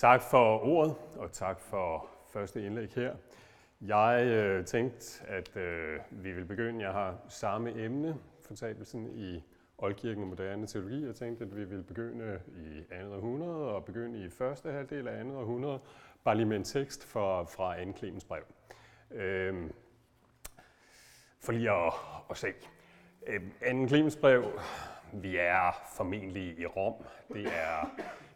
Tak 0.00 0.22
for 0.22 0.64
ordet, 0.64 0.94
og 1.16 1.32
tak 1.32 1.60
for 1.60 2.06
første 2.32 2.66
indlæg 2.66 2.88
her. 2.94 3.14
Jeg 3.80 4.24
øh, 4.26 4.64
tænkte, 4.64 5.24
at 5.26 5.56
øh, 5.56 5.98
vi 6.10 6.32
vil 6.32 6.44
begynde. 6.44 6.84
Jeg 6.84 6.92
har 6.92 7.16
samme 7.28 7.84
emne, 7.84 8.16
fortabelsen 8.46 9.10
i 9.14 9.42
Oldkirken 9.78 10.22
og 10.22 10.28
moderne 10.28 10.66
teologi. 10.66 11.06
Jeg 11.06 11.14
tænkte, 11.14 11.44
at 11.44 11.56
vi 11.56 11.64
vil 11.64 11.82
begynde 11.82 12.40
i 12.56 12.94
andet 12.94 13.14
århundrede 13.14 13.74
og 13.74 13.84
begynde 13.84 14.24
i 14.24 14.28
første 14.28 14.72
halvdel 14.72 15.08
af 15.08 15.20
andet 15.20 15.36
århundrede, 15.36 15.78
bare 16.24 16.36
lige 16.36 16.46
med 16.46 16.56
en 16.56 16.64
tekst 16.64 17.06
fra, 17.06 17.42
fra 17.42 17.80
Anne 17.80 17.94
Clemens 17.96 18.24
brev. 18.24 18.42
Øh, 19.10 19.70
for 21.40 21.52
lige 21.52 21.70
at, 21.70 21.92
at 22.30 22.36
se. 22.36 22.48
Øh, 23.26 23.40
Anne 23.62 23.88
Clemens 23.88 24.16
brev, 24.16 24.44
vi 25.12 25.36
er 25.36 25.82
formentlig 25.96 26.58
i 26.58 26.66
Rom. 26.66 26.94
Det 27.34 27.46
er 27.46 27.90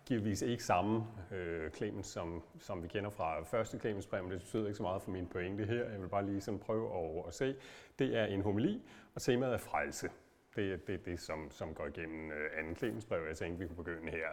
givetvis 0.07 0.43
ikke 0.43 0.65
samme 0.65 1.07
øh, 1.31 1.71
Clemens, 1.71 2.07
som, 2.07 2.43
som 2.59 2.83
vi 2.83 2.89
kender 2.89 3.11
fra 3.11 3.43
første 3.43 3.79
Clemens 3.79 4.13
men 4.13 4.31
det 4.31 4.41
betyder 4.41 4.67
ikke 4.67 4.77
så 4.77 4.83
meget 4.83 5.03
for 5.03 5.11
min 5.11 5.27
pointe 5.27 5.65
her. 5.65 5.91
Jeg 5.91 6.01
vil 6.01 6.09
bare 6.09 6.27
lige 6.27 6.41
sådan 6.41 6.61
prøve 6.61 6.99
at, 6.99 7.25
at 7.29 7.35
se. 7.35 7.57
Det 7.99 8.17
er 8.17 8.25
en 8.25 8.43
homili, 8.43 8.83
og 9.15 9.23
temaet 9.23 9.55
er 9.55 9.59
frelse. 9.59 10.11
Det 10.57 10.73
er 10.73 10.77
det, 10.77 11.05
det 11.05 11.21
som, 11.21 11.51
som 11.51 11.75
går 11.75 11.87
igennem 11.87 12.31
øh, 12.31 12.51
anden 12.59 12.77
Clemens 12.77 13.05
brev, 13.05 13.27
jeg 13.29 13.37
tænkte, 13.37 13.59
vi 13.59 13.67
kunne 13.67 13.85
begynde 13.85 14.11
her. 14.11 14.29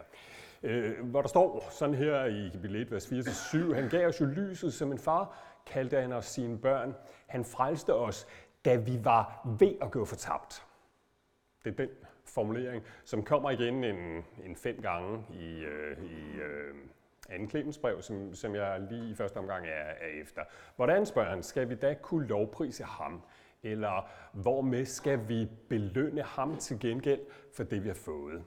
Øh, 0.62 1.04
hvor 1.04 1.20
der 1.20 1.28
står 1.28 1.68
sådan 1.70 1.94
her 1.94 2.24
i 2.24 2.50
kapitel 2.52 2.76
1, 2.76 2.92
vers 2.92 3.12
4-7, 3.12 3.74
han 3.74 3.88
gav 3.88 4.08
os 4.08 4.20
jo 4.20 4.26
lyset 4.26 4.74
som 4.74 4.92
en 4.92 4.98
far, 4.98 5.38
kaldte 5.66 6.00
han 6.00 6.12
os 6.12 6.26
sine 6.26 6.58
børn. 6.58 6.94
Han 7.26 7.44
frelste 7.44 7.94
os, 7.94 8.26
da 8.64 8.76
vi 8.76 9.04
var 9.04 9.48
ved 9.58 9.74
at 9.82 9.90
gå 9.90 10.04
fortabt. 10.04 10.66
Det 11.64 11.70
er 11.70 11.76
den 11.76 11.88
formulering, 12.34 12.82
som 13.04 13.22
kommer 13.22 13.50
igen 13.50 13.84
en, 13.84 14.24
en 14.44 14.56
fem 14.56 14.82
gange 14.82 15.24
i, 15.30 15.64
øh, 15.64 16.04
i 16.04 16.40
øh, 16.40 16.74
anden 17.28 17.50
Clemens 17.50 17.78
brev, 17.78 18.02
som, 18.02 18.34
som 18.34 18.54
jeg 18.54 18.86
lige 18.90 19.10
i 19.10 19.14
første 19.14 19.36
omgang 19.36 19.66
er, 19.66 19.70
er 20.00 20.22
efter. 20.22 20.42
Hvordan, 20.76 21.06
spørger 21.06 21.30
han, 21.30 21.42
skal 21.42 21.68
vi 21.68 21.74
da 21.74 21.94
kunne 22.02 22.26
lovprise 22.26 22.84
ham? 22.84 23.22
Eller 23.62 24.08
hvormed 24.32 24.84
skal 24.84 25.28
vi 25.28 25.48
belønne 25.68 26.22
ham 26.22 26.56
til 26.56 26.80
gengæld 26.80 27.20
for 27.52 27.64
det, 27.64 27.82
vi 27.82 27.88
har 27.88 27.94
fået? 27.94 28.44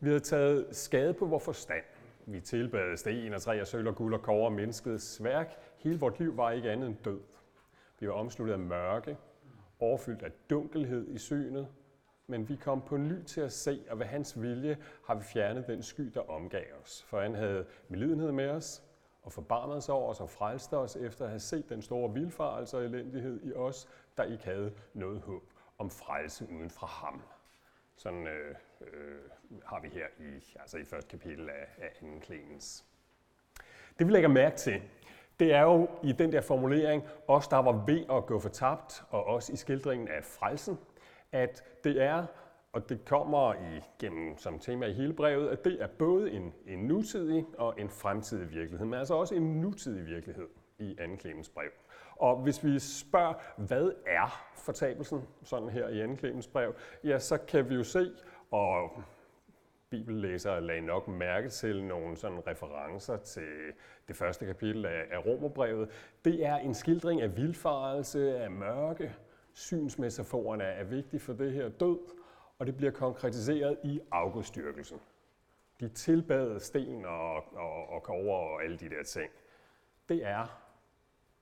Vi 0.00 0.10
har 0.10 0.18
taget 0.18 0.66
skade 0.70 1.14
på 1.14 1.26
vores 1.26 1.44
forstand. 1.44 1.84
Vi 2.26 2.40
tilbad 2.40 2.96
sten 2.96 3.34
og 3.34 3.42
træ 3.42 3.60
og 3.60 3.66
sølv 3.66 3.88
og 3.88 3.96
guld 3.96 4.14
og 4.14 4.22
kover 4.22 4.44
og 4.44 4.52
menneskets 4.52 5.24
værk. 5.24 5.54
Hele 5.78 6.00
vort 6.00 6.18
liv 6.18 6.36
var 6.36 6.50
ikke 6.50 6.70
andet 6.70 6.88
end 6.88 6.96
død. 7.04 7.20
Vi 8.00 8.08
var 8.08 8.14
omsluttet 8.14 8.54
af 8.54 8.60
mørke, 8.60 9.16
overfyldt 9.80 10.22
af 10.22 10.30
dunkelhed 10.50 11.08
i 11.08 11.18
synet, 11.18 11.68
men 12.26 12.48
vi 12.48 12.56
kom 12.56 12.82
på 12.82 12.96
ny 12.96 13.22
til 13.22 13.40
at 13.40 13.52
se, 13.52 13.84
og 13.90 13.98
ved 13.98 14.06
hans 14.06 14.42
vilje 14.42 14.78
har 15.06 15.14
vi 15.14 15.24
fjernet 15.24 15.66
den 15.66 15.82
sky, 15.82 16.10
der 16.14 16.20
omgav 16.30 16.64
os. 16.82 17.02
For 17.02 17.20
han 17.20 17.34
havde 17.34 17.66
medlidenhed 17.88 18.32
med 18.32 18.50
os, 18.50 18.82
og 19.22 19.32
forbarmede 19.32 19.82
sig 19.82 19.94
over 19.94 20.10
os 20.10 20.20
og 20.20 20.30
frelste 20.30 20.76
os 20.76 20.96
efter 20.96 21.24
at 21.24 21.30
have 21.30 21.40
set 21.40 21.68
den 21.68 21.82
store 21.82 22.12
vilfarelse 22.12 22.76
og 22.76 22.84
elendighed 22.84 23.40
i 23.44 23.52
os, 23.52 23.88
der 24.16 24.24
ikke 24.24 24.44
havde 24.44 24.72
noget 24.94 25.20
håb 25.20 25.42
om 25.78 25.90
frelse 25.90 26.48
uden 26.50 26.70
fra 26.70 26.86
ham. 26.86 27.22
Sådan 27.96 28.26
øh, 28.26 28.54
øh, 28.80 29.18
har 29.64 29.80
vi 29.80 29.88
her 29.88 30.06
i, 30.18 30.56
altså 30.60 30.78
i 30.78 30.84
første 30.84 31.08
kapitel 31.08 31.48
af, 31.48 31.66
af 31.78 31.90
2. 32.00 32.06
Clemens. 32.24 32.84
Det 33.98 34.06
vi 34.06 34.12
lægger 34.12 34.28
mærke 34.28 34.56
til, 34.56 34.82
det 35.40 35.54
er 35.54 35.62
jo 35.62 35.88
i 36.02 36.12
den 36.12 36.32
der 36.32 36.40
formulering, 36.40 37.04
os 37.28 37.48
der 37.48 37.56
var 37.56 37.84
ved 37.86 38.04
at 38.10 38.26
gå 38.26 38.38
fortabt, 38.38 39.04
og 39.10 39.26
også 39.26 39.52
i 39.52 39.56
skildringen 39.56 40.08
af 40.08 40.24
frelsen, 40.24 40.78
at 41.32 41.64
det 41.84 42.02
er, 42.02 42.26
og 42.72 42.88
det 42.88 43.04
kommer 43.04 43.54
igennem 43.54 44.38
som 44.38 44.58
tema 44.58 44.86
i 44.86 44.92
hele 44.92 45.12
brevet, 45.12 45.48
at 45.48 45.64
det 45.64 45.82
er 45.82 45.86
både 45.86 46.30
en, 46.30 46.54
en 46.66 46.78
nutidig 46.78 47.44
og 47.58 47.74
en 47.78 47.90
fremtidig 47.90 48.50
virkelighed, 48.50 48.86
men 48.86 48.98
altså 48.98 49.14
også 49.14 49.34
en 49.34 49.60
nutidig 49.60 50.06
virkelighed 50.06 50.46
i 50.78 50.96
2. 50.98 51.16
Clemens 51.20 51.48
brev. 51.48 51.70
Og 52.16 52.36
hvis 52.42 52.64
vi 52.64 52.78
spørger, 52.78 53.34
hvad 53.56 53.92
er 54.06 54.50
fortabelsen, 54.54 55.22
sådan 55.42 55.68
her 55.68 55.88
i 55.88 56.06
2. 56.06 56.16
Clemens 56.16 56.46
brev, 56.46 56.74
ja, 57.04 57.18
så 57.18 57.38
kan 57.38 57.70
vi 57.70 57.74
jo 57.74 57.84
se, 57.84 58.10
og 58.50 58.90
bibellæsere 59.90 60.60
lagde 60.60 60.80
nok 60.80 61.08
mærke 61.08 61.48
til 61.48 61.84
nogle 61.84 62.16
sådan 62.16 62.46
referencer 62.46 63.16
til 63.16 63.72
det 64.08 64.16
første 64.16 64.46
kapitel 64.46 64.86
af, 64.86 65.02
af 65.10 65.26
Romerbrevet. 65.26 65.88
Det 66.24 66.46
er 66.46 66.56
en 66.56 66.74
skildring 66.74 67.22
af 67.22 67.36
vildfarelse, 67.36 68.38
af 68.38 68.50
mørke, 68.50 69.14
synsmetaforerne 69.56 70.64
er 70.64 70.84
vigtige 70.84 71.20
for 71.20 71.32
det 71.32 71.52
her 71.52 71.68
død, 71.68 71.98
og 72.58 72.66
det 72.66 72.76
bliver 72.76 72.92
konkretiseret 72.92 73.78
i 73.84 74.00
afgudstyrkelsen. 74.10 75.00
De 75.80 75.88
tilbadede 75.88 76.60
sten 76.60 77.04
og, 77.04 77.34
og, 77.34 77.88
og 77.88 78.02
kover 78.02 78.36
og 78.36 78.64
alle 78.64 78.76
de 78.76 78.88
der 78.90 79.02
ting. 79.02 79.30
Det 80.08 80.26
er 80.26 80.62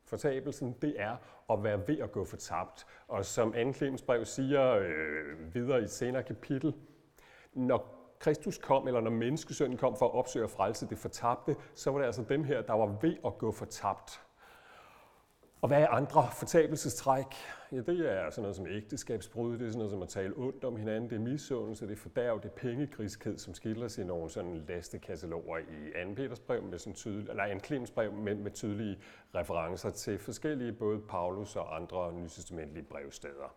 fortabelsen, 0.04 0.76
det 0.82 1.00
er 1.00 1.16
at 1.50 1.64
være 1.64 1.88
ved 1.88 1.98
at 1.98 2.12
gå 2.12 2.24
fortabt. 2.24 2.86
Og 3.08 3.24
som 3.24 3.54
Anne 3.54 3.98
brev 4.06 4.24
siger 4.24 4.74
øh, 4.74 5.54
videre 5.54 5.80
i 5.80 5.82
et 5.82 5.90
senere 5.90 6.22
kapitel, 6.22 6.74
når 7.52 7.94
Kristus 8.18 8.58
kom, 8.58 8.86
eller 8.86 9.00
når 9.00 9.10
menneskesønnen 9.10 9.78
kom 9.78 9.96
for 9.96 10.06
at 10.06 10.14
opsøge 10.14 10.44
og 10.44 10.50
frelse 10.50 10.88
det 10.88 10.98
fortabte, 10.98 11.56
så 11.74 11.90
var 11.90 11.98
det 11.98 12.06
altså 12.06 12.24
dem 12.28 12.44
her, 12.44 12.62
der 12.62 12.72
var 12.72 12.98
ved 13.02 13.16
at 13.26 13.38
gå 13.38 13.52
fortabt. 13.52 14.20
Og 15.64 15.68
hvad 15.68 15.82
er 15.82 15.88
andre 15.88 16.28
fortabelsestræk? 16.32 17.24
Ja, 17.72 17.76
det 17.76 18.12
er 18.12 18.30
sådan 18.30 18.42
noget 18.42 18.56
som 18.56 18.66
ægteskabsbrud, 18.66 19.58
det 19.58 19.66
er 19.66 19.70
sådan 19.70 19.78
noget 19.78 19.90
som 19.90 20.02
at 20.02 20.08
tale 20.08 20.34
ondt 20.36 20.64
om 20.64 20.76
hinanden, 20.76 21.10
det 21.10 21.16
er 21.16 21.20
misundelse, 21.20 21.86
det 21.86 21.92
er 21.92 21.96
fordærv, 21.96 22.40
det 22.42 22.48
er 22.48 22.54
pengegriskhed, 22.54 23.38
som 23.38 23.54
skildres 23.54 23.98
i 23.98 24.04
nogle 24.04 24.30
sådan 24.30 24.64
lastekataloger 24.68 25.58
i 25.58 26.04
2. 26.06 26.14
Peters 26.14 26.40
brev, 26.40 26.62
med 26.62 26.78
sådan 26.78 26.94
tydelig, 26.94 27.30
eller 27.30 27.54
2. 27.54 27.60
Clemens 27.64 27.90
brev 27.90 28.12
med, 28.12 28.34
med 28.34 28.50
tydelige 28.50 28.98
referencer 29.34 29.90
til 29.90 30.18
forskellige, 30.18 30.72
både 30.72 31.00
Paulus 31.08 31.56
og 31.56 31.76
andre 31.76 32.12
nytestamentlige 32.12 32.84
brevsteder. 32.84 33.56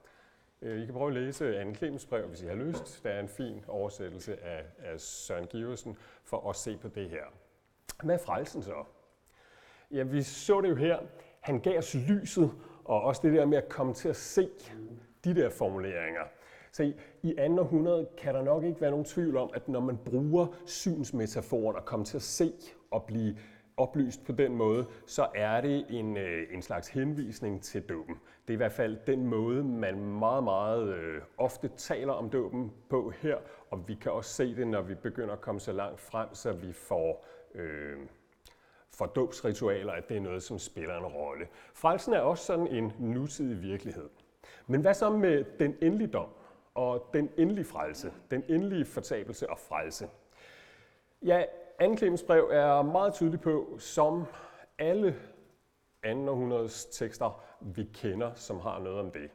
Øh, 0.62 0.82
I 0.82 0.86
kan 0.86 0.94
prøve 0.94 1.08
at 1.08 1.14
læse 1.14 1.64
2. 1.64 1.74
Clemens 1.74 2.06
brev, 2.06 2.28
hvis 2.28 2.42
I 2.42 2.46
har 2.46 2.56
lyst. 2.56 3.04
Der 3.04 3.10
er 3.10 3.20
en 3.20 3.30
fin 3.30 3.64
oversættelse 3.68 4.44
af, 4.44 4.66
af 4.80 5.00
Søren 5.00 5.48
Giversen 5.48 5.98
for 6.24 6.50
at 6.50 6.56
se 6.56 6.78
på 6.78 6.88
det 6.88 7.10
her. 7.10 7.24
Hvad 8.04 8.16
er 8.16 8.20
frelsen 8.20 8.64
så? 8.64 8.84
Ja, 9.92 10.04
vi 10.04 10.22
så 10.24 10.62
det 10.62 10.70
jo 10.70 10.76
her, 10.76 11.00
han 11.48 11.60
gav 11.60 11.78
os 11.78 11.96
lyset, 11.96 12.52
og 12.86 13.02
også 13.02 13.22
det 13.24 13.34
der 13.34 13.46
med 13.46 13.58
at 13.58 13.70
komme 13.70 13.94
til 13.94 14.10
at 14.10 14.16
se 14.16 14.50
de 15.24 15.36
der 15.36 15.50
formuleringer. 15.50 16.22
Så 16.72 16.84
i, 16.84 16.94
i 17.24 17.34
2. 17.48 17.60
århundrede 17.60 18.08
kan 18.18 18.36
der 18.36 18.44
nok 18.44 18.64
ikke 18.64 18.82
være 18.82 18.92
nogen 18.92 19.06
tvivl 19.06 19.38
om, 19.38 19.50
at 19.54 19.68
når 19.68 19.80
man 19.80 19.98
bruger 20.06 20.48
synsmetaforen 20.66 21.76
og 21.76 21.86
kommer 21.86 22.06
til 22.06 22.18
at 22.18 22.22
se 22.22 22.54
og 22.92 23.04
blive 23.04 23.38
oplyst 23.78 24.26
på 24.26 24.32
den 24.32 24.56
måde, 24.56 24.86
så 25.06 25.28
er 25.36 25.62
det 25.62 25.86
en, 25.90 26.18
øh, 26.18 26.48
en 26.52 26.62
slags 26.62 26.88
henvisning 26.88 27.62
til 27.62 27.82
dåben. 27.82 28.16
Det 28.48 28.54
er 28.54 28.54
i 28.54 28.58
hvert 28.58 28.72
fald 28.72 28.98
den 29.08 29.28
måde, 29.28 29.64
man 29.64 30.00
meget, 30.00 30.44
meget 30.44 30.94
øh, 30.94 31.22
ofte 31.38 31.68
taler 31.78 32.14
om 32.14 32.30
dåben 32.30 32.72
på 32.90 33.10
her, 33.10 33.38
og 33.72 33.88
vi 33.88 33.96
kan 34.02 34.12
også 34.12 34.34
se 34.34 34.56
det, 34.56 34.68
når 34.68 34.82
vi 34.82 34.96
begynder 34.96 35.34
at 35.34 35.42
komme 35.42 35.62
så 35.62 35.72
langt 35.72 36.00
frem, 36.00 36.28
så 36.34 36.52
vi 36.54 36.74
får 36.74 37.26
øh, 37.56 37.98
for 38.98 39.06
dåbsritualer, 39.06 39.94
at 39.94 40.10
det 40.10 40.18
er 40.18 40.22
noget, 40.22 40.44
som 40.44 40.60
spiller 40.60 40.98
en 40.98 41.06
rolle. 41.06 41.48
Frelsen 41.74 42.14
er 42.14 42.20
også 42.20 42.46
sådan 42.46 42.68
en 42.68 42.94
nutidig 43.00 43.62
virkelighed. 43.62 44.10
Men 44.68 44.82
hvad 44.82 44.94
så 44.94 45.10
med 45.10 45.46
den 45.60 45.76
endelige 45.82 46.08
dom 46.08 46.30
og 46.74 47.10
den 47.14 47.30
endelige 47.38 47.66
frelse, 47.66 48.14
den 48.32 48.44
endelige 48.50 48.86
fortabelse 48.86 49.50
og 49.50 49.60
frelse? 49.60 50.10
Ja, 51.22 51.44
2. 51.80 52.26
Brev 52.28 52.50
er 52.52 52.82
meget 52.82 53.14
tydelig 53.14 53.42
på, 53.42 53.76
som 53.80 54.26
alle 54.80 55.16
2. 56.04 56.10
århundredes 56.32 56.86
tekster, 56.86 57.44
vi 57.62 57.84
kender, 57.94 58.34
som 58.34 58.60
har 58.60 58.80
noget 58.80 59.00
om 59.00 59.12
det. 59.12 59.30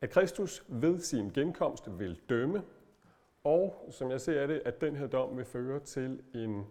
At 0.00 0.10
Kristus 0.10 0.64
ved 0.68 0.98
sin 0.98 1.30
genkomst 1.30 1.98
vil 1.98 2.20
dømme, 2.28 2.62
og 3.44 3.86
som 3.90 4.10
jeg 4.10 4.20
ser 4.20 4.46
det, 4.46 4.62
at 4.64 4.80
den 4.80 4.96
her 4.96 5.06
dom 5.06 5.36
vil 5.36 5.44
føre 5.44 5.80
til 5.80 6.22
en 6.34 6.66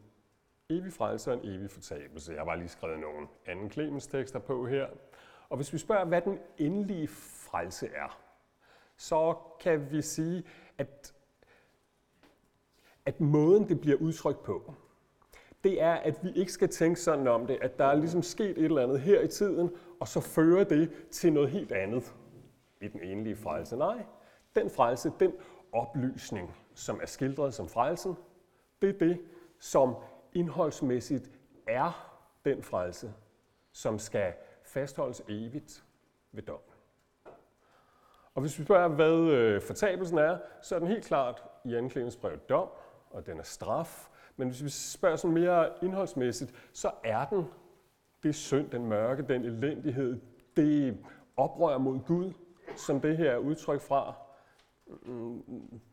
evig 0.69 0.93
frelse 0.93 1.31
og 1.31 1.37
en 1.37 1.49
evig 1.49 1.71
fortabelse. 1.71 2.31
Jeg 2.31 2.39
har 2.39 2.45
bare 2.45 2.57
lige 2.57 2.67
skrevet 2.67 2.99
nogle 2.99 3.27
anden 3.45 3.71
Clemens 3.71 4.07
tekster 4.07 4.39
på 4.39 4.67
her. 4.67 4.87
Og 5.49 5.57
hvis 5.57 5.73
vi 5.73 5.77
spørger, 5.77 6.05
hvad 6.05 6.21
den 6.21 6.39
endelige 6.57 7.07
frelse 7.07 7.87
er, 7.87 8.19
så 8.97 9.35
kan 9.59 9.91
vi 9.91 10.01
sige, 10.01 10.43
at, 10.77 11.13
at 13.05 13.21
måden, 13.21 13.69
det 13.69 13.81
bliver 13.81 13.97
udtrykt 13.97 14.43
på, 14.43 14.73
det 15.63 15.81
er, 15.81 15.93
at 15.93 16.23
vi 16.23 16.31
ikke 16.31 16.51
skal 16.51 16.69
tænke 16.69 16.99
sådan 16.99 17.27
om 17.27 17.47
det, 17.47 17.57
at 17.61 17.77
der 17.79 17.85
er 17.85 17.95
ligesom 17.95 18.23
sket 18.23 18.57
et 18.57 18.65
eller 18.65 18.83
andet 18.83 19.01
her 19.01 19.21
i 19.21 19.27
tiden, 19.27 19.71
og 19.99 20.07
så 20.07 20.21
fører 20.21 20.63
det 20.63 20.91
til 21.11 21.33
noget 21.33 21.49
helt 21.49 21.71
andet 21.71 22.15
i 22.81 22.87
den 22.87 23.01
endelige 23.03 23.35
frelse. 23.35 23.75
Nej, 23.77 24.05
den 24.55 24.69
frelse, 24.69 25.11
den 25.19 25.33
oplysning, 25.71 26.55
som 26.73 26.99
er 27.01 27.05
skildret 27.05 27.53
som 27.53 27.69
frelsen, 27.69 28.15
det 28.81 28.89
er 28.89 28.99
det, 28.99 29.21
som 29.59 29.95
indholdsmæssigt 30.35 31.31
er 31.67 32.17
den 32.45 32.63
frelse, 32.63 33.13
som 33.71 33.99
skal 33.99 34.33
fastholdes 34.63 35.21
evigt 35.27 35.83
ved 36.31 36.43
dom. 36.43 36.59
Og 38.35 38.41
hvis 38.41 38.59
vi 38.59 38.63
spørger, 38.63 38.87
hvad 38.87 39.31
øh, 39.31 39.61
fortabelsen 39.61 40.17
er, 40.17 40.37
så 40.61 40.75
er 40.75 40.79
den 40.79 40.87
helt 40.87 41.05
klart 41.05 41.43
i 41.65 41.75
anklagens 41.75 42.15
brev 42.15 42.37
dom, 42.37 42.67
og 43.09 43.25
den 43.25 43.39
er 43.39 43.43
straf, 43.43 44.09
Men 44.37 44.47
hvis 44.47 44.63
vi 44.63 44.69
spørger 44.69 45.15
sådan 45.15 45.33
mere 45.33 45.69
indholdsmæssigt, 45.81 46.69
så 46.73 46.91
er 47.03 47.25
den 47.25 47.45
det 48.23 48.35
synd, 48.35 48.69
den 48.69 48.85
mørke, 48.85 49.23
den 49.23 49.43
elendighed, 49.43 50.21
det 50.55 50.97
oprør 51.37 51.77
mod 51.77 51.99
Gud, 52.07 52.33
som 52.75 53.01
det 53.01 53.17
her 53.17 53.31
er 53.31 53.37
udtryk 53.37 53.81
fra, 53.81 54.13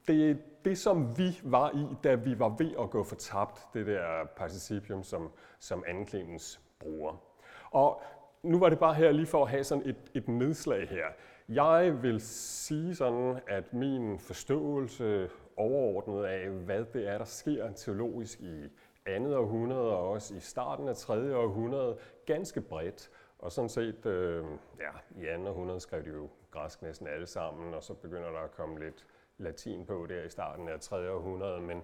det 0.09 0.39
det, 0.65 0.79
som 0.79 1.19
vi 1.19 1.41
var 1.43 1.71
i, 1.71 1.87
da 2.05 2.15
vi 2.15 2.39
var 2.39 2.49
ved 2.59 2.73
at 2.81 2.91
gå 2.91 3.05
fortabt, 3.05 3.67
det 3.75 3.87
der 3.87 4.25
participium, 4.37 5.03
som, 5.03 5.31
som 5.59 5.85
anden 5.89 6.41
bruger. 6.81 7.23
Og 7.71 8.03
nu 8.43 8.59
var 8.59 8.69
det 8.69 8.79
bare 8.79 8.95
her 8.95 9.13
lige 9.13 9.27
for 9.27 9.43
at 9.43 9.51
have 9.51 9.65
sådan 9.65 9.87
et, 9.87 9.97
et 10.15 10.29
nedslag 10.29 10.89
her. 10.89 11.07
Jeg 11.49 12.03
vil 12.03 12.21
sige 12.21 12.95
sådan, 12.95 13.39
at 13.49 13.73
min 13.73 14.19
forståelse 14.19 15.31
overordnet 15.57 16.25
af, 16.25 16.49
hvad 16.51 16.85
det 16.85 17.09
er, 17.09 17.19
der 17.19 17.25
sker 17.25 17.73
teologisk 17.73 18.41
i 18.41 18.69
andet 19.07 19.37
århundrede 19.37 19.97
og 19.97 20.11
også 20.11 20.35
i 20.35 20.41
starten 20.41 20.89
af 20.89 20.97
3. 20.97 21.37
århundrede, 21.37 21.97
ganske 22.27 22.61
bredt. 22.61 23.11
Og 23.43 23.53
sådan 23.53 23.69
set, 23.69 24.07
øh, 24.07 24.45
ja, 24.81 25.21
i 25.23 25.27
andet 25.27 25.49
århundrede 25.49 25.81
skrev 25.81 26.05
de 26.05 26.11
jo 26.11 26.29
græsk 26.51 26.83
næsten 26.83 27.07
alle 27.07 27.27
sammen, 27.27 27.75
og 27.75 27.83
så 27.83 27.95
begynder 27.95 28.31
der 28.31 28.39
at 28.39 28.51
komme 28.53 28.79
lidt 28.79 29.07
latin 29.39 29.87
på 29.87 30.07
der 30.09 30.23
i 30.23 30.29
starten 30.29 30.69
af 30.69 30.81
3. 30.81 31.11
århundrede. 31.11 31.61
Men 31.61 31.83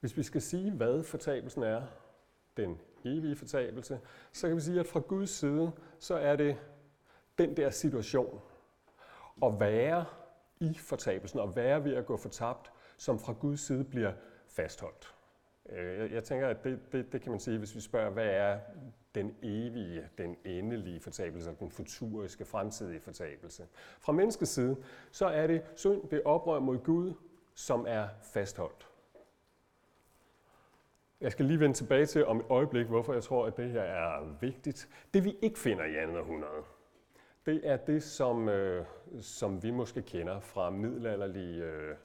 hvis 0.00 0.16
vi 0.16 0.22
skal 0.22 0.42
sige, 0.42 0.72
hvad 0.72 1.02
fortabelsen 1.02 1.62
er, 1.62 1.82
den 2.56 2.80
evige 3.04 3.36
fortabelse, 3.36 4.00
så 4.32 4.46
kan 4.46 4.56
vi 4.56 4.60
sige, 4.60 4.80
at 4.80 4.86
fra 4.86 5.00
Guds 5.00 5.30
side, 5.30 5.72
så 5.98 6.14
er 6.14 6.36
det 6.36 6.56
den 7.38 7.56
der 7.56 7.70
situation 7.70 8.40
at 9.42 9.60
være 9.60 10.04
i 10.60 10.74
fortabelsen 10.74 11.40
og 11.40 11.56
være 11.56 11.84
ved 11.84 11.94
at 11.94 12.06
gå 12.06 12.16
fortabt, 12.16 12.72
som 12.96 13.18
fra 13.18 13.32
Guds 13.32 13.60
side 13.60 13.84
bliver 13.84 14.12
fastholdt. 14.46 15.17
Øh, 15.72 15.98
jeg, 15.98 16.12
jeg 16.12 16.24
tænker, 16.24 16.48
at 16.48 16.64
det, 16.64 16.80
det, 16.92 17.12
det 17.12 17.22
kan 17.22 17.30
man 17.30 17.40
sige, 17.40 17.58
hvis 17.58 17.74
vi 17.74 17.80
spørger, 17.80 18.10
hvad 18.10 18.26
er 18.26 18.58
den 19.14 19.36
evige, 19.42 20.08
den 20.18 20.36
endelige 20.44 21.00
fortabelse, 21.00 21.56
den 21.60 21.70
futuriske, 21.70 22.44
fremtidige 22.44 23.00
fortabelse. 23.00 23.66
Fra 24.00 24.12
menneskets 24.12 24.50
side, 24.50 24.76
så 25.10 25.26
er 25.26 25.46
det 25.46 25.62
synd, 25.76 26.08
det 26.08 26.22
oprør 26.24 26.58
mod 26.58 26.78
Gud, 26.78 27.14
som 27.54 27.84
er 27.88 28.08
fastholdt. 28.22 28.88
Jeg 31.20 31.32
skal 31.32 31.44
lige 31.44 31.60
vende 31.60 31.74
tilbage 31.74 32.06
til 32.06 32.26
om 32.26 32.40
et 32.40 32.46
øjeblik, 32.48 32.86
hvorfor 32.86 33.12
jeg 33.12 33.22
tror, 33.22 33.46
at 33.46 33.56
det 33.56 33.70
her 33.70 33.82
er 33.82 34.36
vigtigt. 34.40 34.88
Det 35.14 35.24
vi 35.24 35.36
ikke 35.42 35.58
finder 35.58 35.84
i 35.84 35.96
andet 35.96 36.18
århundrede, 36.18 36.62
det 37.46 37.60
er 37.64 37.76
det, 37.76 38.02
som, 38.02 38.48
øh, 38.48 38.84
som 39.20 39.62
vi 39.62 39.70
måske 39.70 40.02
kender 40.02 40.40
fra 40.40 40.70
middelalderlige 40.70 41.64
øh, 41.64 41.96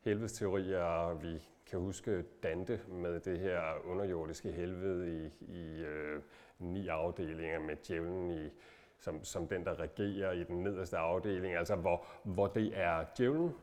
helvedesteorier. 0.00 1.14
Vi 1.14 1.48
kan 1.66 1.78
huske 1.78 2.24
Dante 2.42 2.80
med 2.88 3.20
det 3.20 3.38
her 3.38 3.86
underjordiske 3.86 4.52
helvede 4.52 5.24
i, 5.24 5.44
i 5.52 5.82
øh, 5.82 6.22
ni 6.58 6.88
afdelinger 6.88 7.60
med 7.60 7.76
djævlen 7.76 8.30
i, 8.30 8.50
som, 8.98 9.24
som 9.24 9.48
den, 9.48 9.64
der 9.64 9.80
regerer 9.80 10.32
i 10.32 10.44
den 10.44 10.62
nederste 10.62 10.96
afdeling, 10.96 11.54
altså 11.54 11.76
hvor, 11.76 12.06
hvor 12.24 12.46
det 12.46 12.78
er 12.78 13.04
djævlen, 13.18 13.54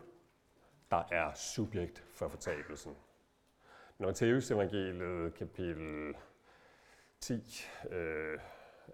der 0.92 1.04
er 1.12 1.34
subjekt 1.34 2.04
for 2.14 2.28
fortabelsen. 2.28 2.96
Når 3.98 4.08
Matteus 4.08 4.52
evangeliet 4.52 5.34
kapitel 5.34 6.16
10, 7.20 7.34
øh, 7.90 8.40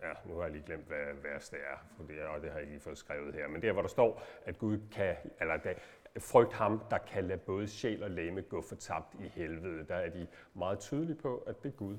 ja, 0.02 0.12
nu 0.26 0.36
har 0.36 0.44
jeg 0.44 0.52
lige 0.52 0.64
glemt, 0.66 0.88
hvad 0.88 1.14
vers 1.24 1.50
det 1.50 1.60
er, 1.60 1.78
for 1.98 2.04
det, 2.04 2.22
og 2.22 2.42
det 2.42 2.52
har 2.52 2.60
jeg 2.60 2.68
lige 2.68 2.80
fået 2.80 2.98
skrevet 2.98 3.34
her, 3.34 3.48
men 3.48 3.62
der, 3.62 3.72
hvor 3.72 3.82
der 3.82 3.90
står, 3.90 4.24
at 4.46 4.58
Gud 4.58 4.80
kan, 4.92 5.16
eller 5.40 5.58
der, 5.58 5.74
frygt 6.18 6.54
ham, 6.54 6.82
der 6.92 6.98
kan 6.98 7.24
lade 7.24 7.40
både 7.40 7.68
sjæl 7.68 8.04
og 8.04 8.12
læme 8.12 8.42
gå 8.42 8.62
fortabt 8.62 9.16
i 9.20 9.28
helvede, 9.28 9.88
der 9.88 9.96
er 9.96 10.10
de 10.10 10.28
meget 10.54 10.80
tydelige 10.80 11.16
på, 11.16 11.38
at 11.38 11.64
det 11.64 11.70
er 11.70 11.76
Gud, 11.76 11.98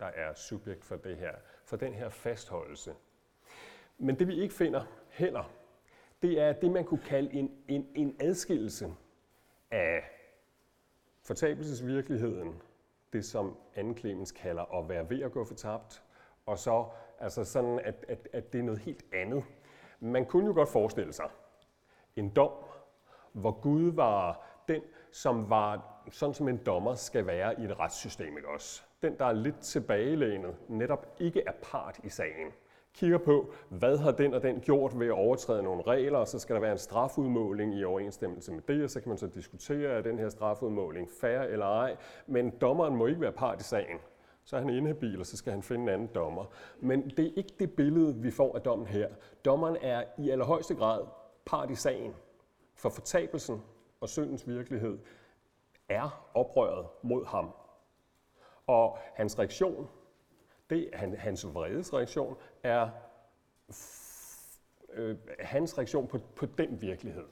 der 0.00 0.06
er 0.06 0.34
subjekt 0.34 0.84
for 0.84 0.96
det 0.96 1.16
her, 1.16 1.32
for 1.64 1.76
den 1.76 1.94
her 1.94 2.08
fastholdelse. 2.08 2.94
Men 3.98 4.18
det 4.18 4.28
vi 4.28 4.42
ikke 4.42 4.54
finder 4.54 4.84
heller, 5.08 5.52
det 6.22 6.40
er 6.40 6.52
det, 6.52 6.70
man 6.70 6.84
kunne 6.84 7.02
kalde 7.06 7.32
en, 7.32 7.50
en, 7.68 7.88
en 7.94 8.16
adskillelse 8.20 8.94
af 9.70 10.02
fortabelsesvirkeligheden, 11.22 12.62
det 13.12 13.24
som 13.24 13.56
anklemens 13.74 14.00
Clemens 14.00 14.32
kalder 14.32 14.74
at 14.78 14.88
være 14.88 15.10
ved 15.10 15.22
at 15.22 15.32
gå 15.32 15.44
fortabt, 15.44 16.02
og 16.46 16.58
så 16.58 16.88
altså 17.20 17.44
sådan, 17.44 17.80
at, 17.84 18.04
at, 18.08 18.28
at 18.32 18.52
det 18.52 18.58
er 18.58 18.62
noget 18.62 18.80
helt 18.80 19.04
andet. 19.12 19.44
Man 20.00 20.26
kunne 20.26 20.46
jo 20.46 20.52
godt 20.52 20.68
forestille 20.68 21.12
sig 21.12 21.30
en 22.16 22.28
dom, 22.28 22.50
hvor 23.36 23.60
Gud 23.60 23.92
var 23.92 24.46
den, 24.68 24.82
som 25.12 25.50
var 25.50 26.02
sådan 26.10 26.34
som 26.34 26.48
en 26.48 26.60
dommer 26.66 26.94
skal 26.94 27.26
være 27.26 27.60
i 27.60 27.64
et 27.64 27.78
retssystem, 27.80 28.36
ikke 28.36 28.48
også? 28.48 28.82
Den, 29.02 29.18
der 29.18 29.24
er 29.24 29.32
lidt 29.32 29.58
tilbagelænet, 29.58 30.54
netop 30.68 31.06
ikke 31.20 31.42
er 31.46 31.52
part 31.62 32.00
i 32.04 32.08
sagen. 32.08 32.52
Kigger 32.94 33.18
på, 33.18 33.52
hvad 33.68 33.98
har 33.98 34.10
den 34.10 34.34
og 34.34 34.42
den 34.42 34.60
gjort 34.60 35.00
ved 35.00 35.06
at 35.06 35.12
overtræde 35.12 35.62
nogle 35.62 35.82
regler, 35.82 36.18
og 36.18 36.28
så 36.28 36.38
skal 36.38 36.54
der 36.54 36.60
være 36.60 36.72
en 36.72 36.78
strafudmåling 36.78 37.74
i 37.74 37.84
overensstemmelse 37.84 38.52
med 38.52 38.62
det, 38.68 38.84
og 38.84 38.90
så 38.90 39.00
kan 39.00 39.08
man 39.08 39.18
så 39.18 39.26
diskutere, 39.26 39.90
er 39.90 40.02
den 40.02 40.18
her 40.18 40.28
strafudmåling 40.28 41.08
fair 41.20 41.40
eller 41.40 41.66
ej, 41.66 41.96
men 42.26 42.50
dommeren 42.50 42.96
må 42.96 43.06
ikke 43.06 43.20
være 43.20 43.32
part 43.32 43.60
i 43.60 43.64
sagen. 43.64 43.98
Så 44.44 44.56
er 44.56 44.60
han 44.60 44.70
inhabil, 44.70 45.20
og 45.20 45.26
så 45.26 45.36
skal 45.36 45.52
han 45.52 45.62
finde 45.62 45.82
en 45.82 45.88
anden 45.88 46.10
dommer. 46.14 46.44
Men 46.80 47.10
det 47.16 47.26
er 47.26 47.30
ikke 47.36 47.52
det 47.58 47.72
billede, 47.72 48.14
vi 48.16 48.30
får 48.30 48.54
af 48.54 48.60
dommen 48.60 48.86
her. 48.86 49.08
Dommeren 49.44 49.76
er 49.82 50.04
i 50.18 50.30
allerhøjeste 50.30 50.74
grad 50.74 51.04
part 51.46 51.70
i 51.70 51.74
sagen. 51.74 52.14
For 52.76 52.88
fortabelsen 52.88 53.62
og 54.00 54.08
syndens 54.08 54.48
virkelighed 54.48 54.98
er 55.88 56.30
oprøret 56.34 56.86
mod 57.02 57.26
ham. 57.26 57.50
Og 58.66 58.98
hans 59.14 59.38
reaktion, 59.38 59.88
det, 60.70 60.90
han, 60.92 61.16
hans 61.16 61.46
vredesreaktion, 61.46 62.36
er 62.62 62.90
øh, 64.92 65.16
hans 65.40 65.78
reaktion 65.78 66.06
på, 66.06 66.18
på 66.36 66.46
den 66.46 66.82
virkelighed. 66.82 67.26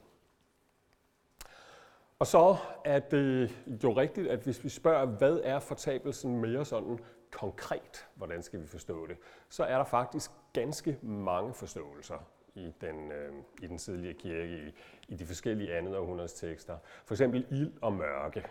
Og 2.19 2.27
så 2.27 2.55
er 2.85 2.99
det 2.99 3.51
jo 3.83 3.97
rigtigt, 3.97 4.27
at 4.27 4.39
hvis 4.39 4.63
vi 4.63 4.69
spørger, 4.69 5.05
hvad 5.05 5.39
er 5.43 5.59
fortabelsen 5.59 6.39
mere 6.39 6.65
sådan 6.65 6.99
konkret, 7.31 8.07
hvordan 8.15 8.43
skal 8.43 8.61
vi 8.61 8.67
forstå 8.67 9.07
det, 9.07 9.17
så 9.49 9.63
er 9.63 9.77
der 9.77 9.85
faktisk 9.85 10.31
ganske 10.53 10.99
mange 11.01 11.53
forståelser 11.53 12.17
i 12.55 12.73
den, 12.81 13.11
øh, 13.11 13.33
i 13.61 13.67
den 13.67 13.77
tidligere 13.77 14.13
kirke, 14.13 14.57
i, 14.57 14.73
i 15.07 15.15
de 15.15 15.25
forskellige 15.25 15.77
andet 15.77 15.97
århundredes 15.97 16.33
tekster. 16.33 16.77
For 17.05 17.13
eksempel 17.13 17.45
ild 17.51 17.73
og 17.81 17.93
mørke, 17.93 18.45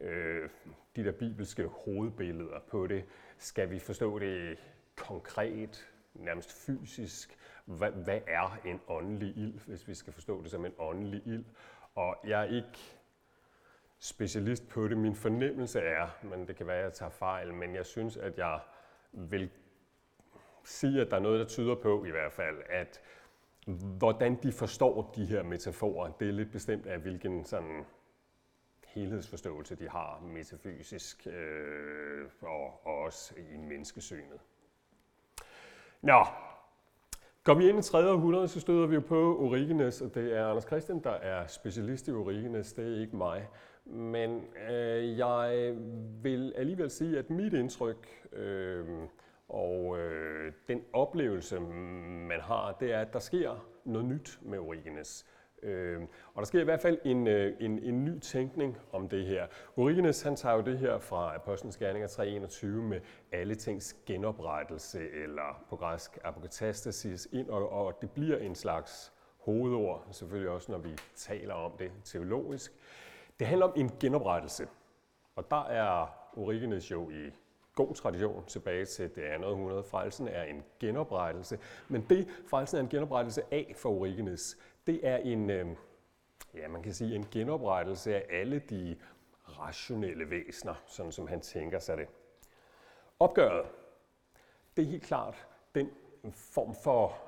øh, 0.00 0.48
de 0.96 1.04
der 1.04 1.12
bibelske 1.12 1.66
hovedbilleder 1.66 2.60
på 2.68 2.86
det. 2.86 3.04
Skal 3.38 3.70
vi 3.70 3.78
forstå 3.78 4.18
det 4.18 4.58
konkret, 4.96 5.90
nærmest 6.14 6.52
fysisk? 6.66 7.38
Hvad, 7.64 7.90
hvad 7.90 8.20
er 8.26 8.58
en 8.64 8.80
åndelig 8.88 9.36
ild, 9.36 9.66
hvis 9.66 9.88
vi 9.88 9.94
skal 9.94 10.12
forstå 10.12 10.42
det 10.42 10.50
som 10.50 10.64
en 10.64 10.74
åndelig 10.78 11.22
ild? 11.26 11.44
Og 11.94 12.16
jeg 12.24 12.40
er 12.40 12.56
ikke 12.56 12.98
specialist 13.98 14.68
på 14.68 14.88
det. 14.88 14.96
Min 14.96 15.14
fornemmelse 15.14 15.80
er, 15.80 16.18
men 16.22 16.48
det 16.48 16.56
kan 16.56 16.66
være, 16.66 16.78
at 16.78 16.84
jeg 16.84 16.92
tager 16.92 17.10
fejl, 17.10 17.54
men 17.54 17.74
jeg 17.74 17.86
synes, 17.86 18.16
at 18.16 18.38
jeg 18.38 18.60
vil 19.12 19.50
sige, 20.64 21.00
at 21.00 21.10
der 21.10 21.16
er 21.16 21.20
noget, 21.20 21.40
der 21.40 21.46
tyder 21.46 21.74
på 21.74 22.04
i 22.04 22.10
hvert 22.10 22.32
fald, 22.32 22.56
at 22.68 23.00
hvordan 23.98 24.38
de 24.42 24.52
forstår 24.52 25.12
de 25.16 25.24
her 25.24 25.42
metaforer, 25.42 26.12
det 26.12 26.28
er 26.28 26.32
lidt 26.32 26.52
bestemt 26.52 26.86
af, 26.86 26.98
hvilken 26.98 27.44
sådan 27.44 27.84
helhedsforståelse 28.86 29.74
de 29.74 29.88
har 29.88 30.20
metafysisk 30.20 31.26
øh, 31.26 32.26
og, 32.40 32.86
og 32.86 32.98
også 32.98 33.34
i 33.54 33.56
menneskesynet. 33.56 34.40
Nå, 36.02 36.24
Kom 37.44 37.58
vi 37.58 37.68
ind 37.68 37.78
i 37.78 37.82
3. 37.82 38.10
århundrede, 38.10 38.48
så 38.48 38.60
støder 38.60 38.86
vi 38.86 38.94
jo 38.94 39.00
på 39.00 39.38
Origenes, 39.38 40.00
og 40.00 40.14
det 40.14 40.36
er 40.36 40.46
Anders 40.46 40.64
Christian, 40.64 41.00
der 41.02 41.10
er 41.10 41.46
specialist 41.46 42.08
i 42.08 42.10
Origenes, 42.10 42.72
det 42.72 42.96
er 42.96 43.00
ikke 43.00 43.16
mig. 43.16 43.48
Men 43.84 44.44
øh, 44.70 45.18
jeg 45.18 45.74
vil 46.22 46.52
alligevel 46.56 46.90
sige, 46.90 47.18
at 47.18 47.30
mit 47.30 47.54
indtryk 47.54 48.08
øh, 48.32 48.84
og 49.48 49.98
øh, 49.98 50.52
den 50.68 50.82
oplevelse, 50.92 51.60
man 51.60 52.40
har, 52.40 52.76
det 52.80 52.92
er, 52.92 53.00
at 53.00 53.12
der 53.12 53.18
sker 53.18 53.66
noget 53.84 54.06
nyt 54.06 54.38
med 54.42 54.58
Origenes. 54.58 55.26
Øh, 55.62 56.00
og 56.34 56.36
der 56.36 56.44
sker 56.44 56.60
i 56.60 56.64
hvert 56.64 56.80
fald 56.80 56.98
en, 57.04 57.26
øh, 57.26 57.56
en, 57.60 57.78
en 57.78 58.04
ny 58.04 58.18
tænkning 58.18 58.78
om 58.92 59.08
det 59.08 59.26
her. 59.26 59.46
Origenes 59.76 60.22
han 60.22 60.36
tager 60.36 60.56
jo 60.56 60.62
det 60.62 60.78
her 60.78 60.98
fra 60.98 61.34
Apostlenes 61.34 61.76
Gerninger 61.76 62.08
3.21 62.08 62.66
med 62.66 63.00
alle 63.32 63.54
tings 63.54 63.96
genoprettelse, 64.06 65.10
eller 65.10 65.64
på 65.68 65.76
græsk 65.76 66.18
apokatastasis, 66.24 67.28
ind, 67.32 67.48
og, 67.48 67.72
og 67.72 67.98
det 68.00 68.10
bliver 68.10 68.38
en 68.38 68.54
slags 68.54 69.12
hovedord, 69.38 70.06
selvfølgelig 70.10 70.50
også 70.50 70.72
når 70.72 70.78
vi 70.78 70.98
taler 71.14 71.54
om 71.54 71.72
det 71.78 71.92
teologisk. 72.04 72.72
Det 73.38 73.46
handler 73.46 73.66
om 73.66 73.72
en 73.76 73.90
genoprettelse, 74.00 74.68
og 75.36 75.50
der 75.50 75.64
er 75.64 76.06
Origenes 76.36 76.90
jo 76.90 77.10
i 77.10 77.30
god 77.74 77.94
tradition 77.94 78.44
tilbage 78.46 78.84
til 78.84 79.14
det 79.14 79.22
andet 79.22 79.48
århundrede. 79.48 79.84
Frelsen 79.84 80.28
er 80.28 80.42
en 80.42 80.64
genoprettelse, 80.80 81.58
men 81.88 82.06
det 82.08 82.28
frelsen 82.46 82.78
er 82.78 82.82
en 82.82 82.88
genoprettelse 82.88 83.42
af 83.50 83.72
for 83.76 83.90
Origenes, 83.90 84.58
det 84.86 85.06
er 85.06 85.16
en, 85.16 85.50
øh, 85.50 85.66
ja, 86.54 86.68
man 86.68 86.82
kan 86.82 86.94
sige 86.94 87.14
en 87.14 87.26
genoprettelse 87.30 88.14
af 88.14 88.40
alle 88.40 88.58
de 88.58 88.96
rationelle 89.58 90.30
væsener, 90.30 90.74
sådan 90.86 91.12
som 91.12 91.26
han 91.26 91.40
tænker 91.40 91.78
sig 91.78 91.96
det. 91.96 92.08
Opgøret, 93.18 93.66
det 94.76 94.82
er 94.82 94.86
helt 94.86 95.02
klart 95.02 95.46
den 95.74 95.90
form 96.32 96.74
for 96.84 97.18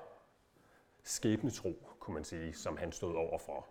skæbnetro, 1.03 1.73
kunne 1.99 2.15
man 2.15 2.25
sige, 2.25 2.53
som 2.53 2.77
han 2.77 2.93
stod 2.93 3.15
overfor. 3.15 3.67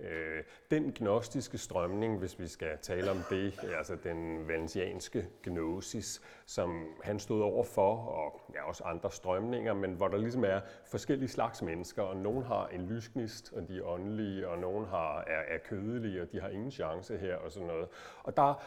Øh, 0.00 0.44
den 0.70 0.92
gnostiske 0.92 1.58
strømning, 1.58 2.18
hvis 2.18 2.38
vi 2.38 2.46
skal 2.46 2.78
tale 2.82 3.10
om 3.10 3.16
det, 3.30 3.60
altså 3.78 3.96
den 3.96 4.48
valensianske 4.48 5.28
gnosis, 5.42 6.22
som 6.46 6.86
han 7.04 7.18
stod 7.18 7.42
over 7.42 7.64
for, 7.64 7.96
og 7.96 8.40
ja, 8.54 8.68
også 8.68 8.84
andre 8.84 9.10
strømninger, 9.10 9.74
men 9.74 9.92
hvor 9.92 10.08
der 10.08 10.18
ligesom 10.18 10.44
er 10.44 10.60
forskellige 10.86 11.28
slags 11.28 11.62
mennesker, 11.62 12.02
og 12.02 12.16
nogen 12.16 12.44
har 12.44 12.66
en 12.66 12.86
lysgnist, 12.86 13.52
og 13.52 13.68
de 13.68 13.78
er 13.78 13.82
åndelige, 13.82 14.48
og 14.48 14.58
nogen 14.58 14.86
har, 14.86 15.18
er, 15.20 15.54
er 15.54 15.58
kødelige, 15.58 16.22
og 16.22 16.32
de 16.32 16.40
har 16.40 16.48
ingen 16.48 16.70
chance 16.70 17.18
her, 17.18 17.36
og 17.36 17.52
sådan 17.52 17.68
noget. 17.68 17.88
Og 18.22 18.36
der, 18.36 18.62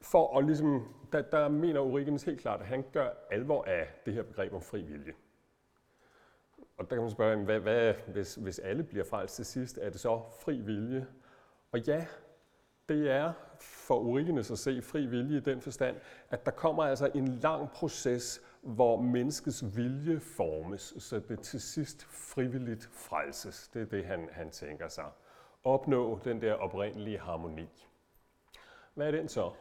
for 0.00 0.38
at 0.38 0.44
ligesom, 0.44 0.94
der, 1.12 1.22
der 1.22 1.48
mener 1.48 1.80
Origenes 1.80 2.22
helt 2.22 2.40
klart, 2.40 2.60
at 2.60 2.66
han 2.66 2.84
gør 2.92 3.08
alvor 3.30 3.64
af 3.64 3.88
det 4.06 4.14
her 4.14 4.22
begreb 4.22 4.52
om 4.52 4.62
fri 4.62 4.82
vilje. 4.82 5.12
Og 6.78 6.90
der 6.90 6.96
kan 6.96 7.02
man 7.02 7.10
spørge, 7.10 7.44
hvad, 7.44 7.60
hvad, 7.60 7.94
hvis, 8.06 8.34
hvis 8.34 8.58
alle 8.58 8.82
bliver 8.82 9.04
frelst 9.04 9.36
til 9.36 9.44
sidst, 9.44 9.78
er 9.82 9.90
det 9.90 10.00
så 10.00 10.22
fri 10.40 10.60
vilje? 10.60 11.06
Og 11.72 11.80
ja, 11.80 12.06
det 12.88 13.10
er 13.10 13.32
for 13.60 13.94
Origenes 13.94 14.50
at 14.50 14.58
se 14.58 14.82
fri 14.82 15.06
vilje 15.06 15.36
i 15.36 15.40
den 15.40 15.60
forstand, 15.60 15.96
at 16.30 16.46
der 16.46 16.52
kommer 16.52 16.84
altså 16.84 17.10
en 17.14 17.28
lang 17.28 17.70
proces, 17.70 18.42
hvor 18.62 19.00
menneskets 19.00 19.76
vilje 19.76 20.20
formes, 20.20 20.94
så 20.98 21.20
det 21.28 21.40
til 21.40 21.60
sidst 21.60 22.04
frivilligt 22.04 22.88
frelses. 22.92 23.68
Det 23.68 23.82
er 23.82 23.86
det, 23.86 24.04
han, 24.04 24.28
han 24.32 24.50
tænker 24.50 24.88
sig. 24.88 25.10
Opnå 25.64 26.20
den 26.24 26.42
der 26.42 26.54
oprindelige 26.54 27.18
harmoni. 27.18 27.68
Hvad 28.94 29.06
er 29.06 29.10
den 29.10 29.28
så? 29.28 29.52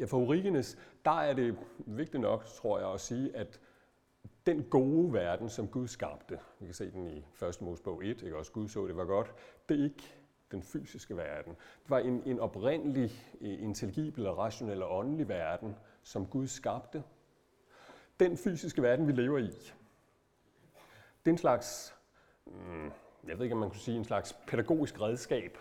Ja, 0.00 0.04
for 0.04 0.18
Origenes, 0.18 0.78
der 1.04 1.20
er 1.20 1.34
det 1.34 1.56
vigtigt 1.78 2.20
nok, 2.20 2.44
tror 2.44 2.78
jeg, 2.78 2.92
at 2.92 3.00
sige, 3.00 3.36
at 3.36 3.60
den 4.46 4.62
gode 4.62 5.12
verden, 5.12 5.48
som 5.48 5.68
Gud 5.68 5.88
skabte, 5.88 6.38
vi 6.60 6.66
kan 6.66 6.74
se 6.74 6.90
den 6.90 7.06
i 7.06 7.26
1. 7.48 7.60
Mosebog 7.60 8.04
1, 8.04 8.22
ikke? 8.22 8.36
også 8.36 8.52
Gud 8.52 8.68
så 8.68 8.86
det 8.86 8.96
var 8.96 9.04
godt, 9.04 9.34
det 9.68 9.80
er 9.80 9.84
ikke 9.84 10.14
den 10.50 10.62
fysiske 10.62 11.16
verden. 11.16 11.52
Det 11.52 11.90
var 11.90 11.98
en, 11.98 12.22
en 12.26 12.40
oprindelig, 12.40 13.12
eh, 13.40 13.62
intelligibel, 13.62 14.30
rationel 14.30 14.82
og 14.82 14.98
åndelig 14.98 15.28
verden, 15.28 15.76
som 16.02 16.26
Gud 16.26 16.46
skabte. 16.46 17.02
Den 18.20 18.36
fysiske 18.36 18.82
verden, 18.82 19.06
vi 19.06 19.12
lever 19.12 19.38
i, 19.38 19.50
det 21.24 21.30
er 21.30 21.34
en 21.34 21.38
slags, 21.38 21.94
hmm, 22.44 22.92
jeg 23.26 23.38
ved 23.38 23.42
ikke, 23.42 23.54
om 23.54 23.60
man 23.60 23.70
kunne 23.70 23.80
sige, 23.80 23.96
en 23.96 24.04
slags 24.04 24.36
pædagogisk 24.46 25.00
redskab, 25.00 25.58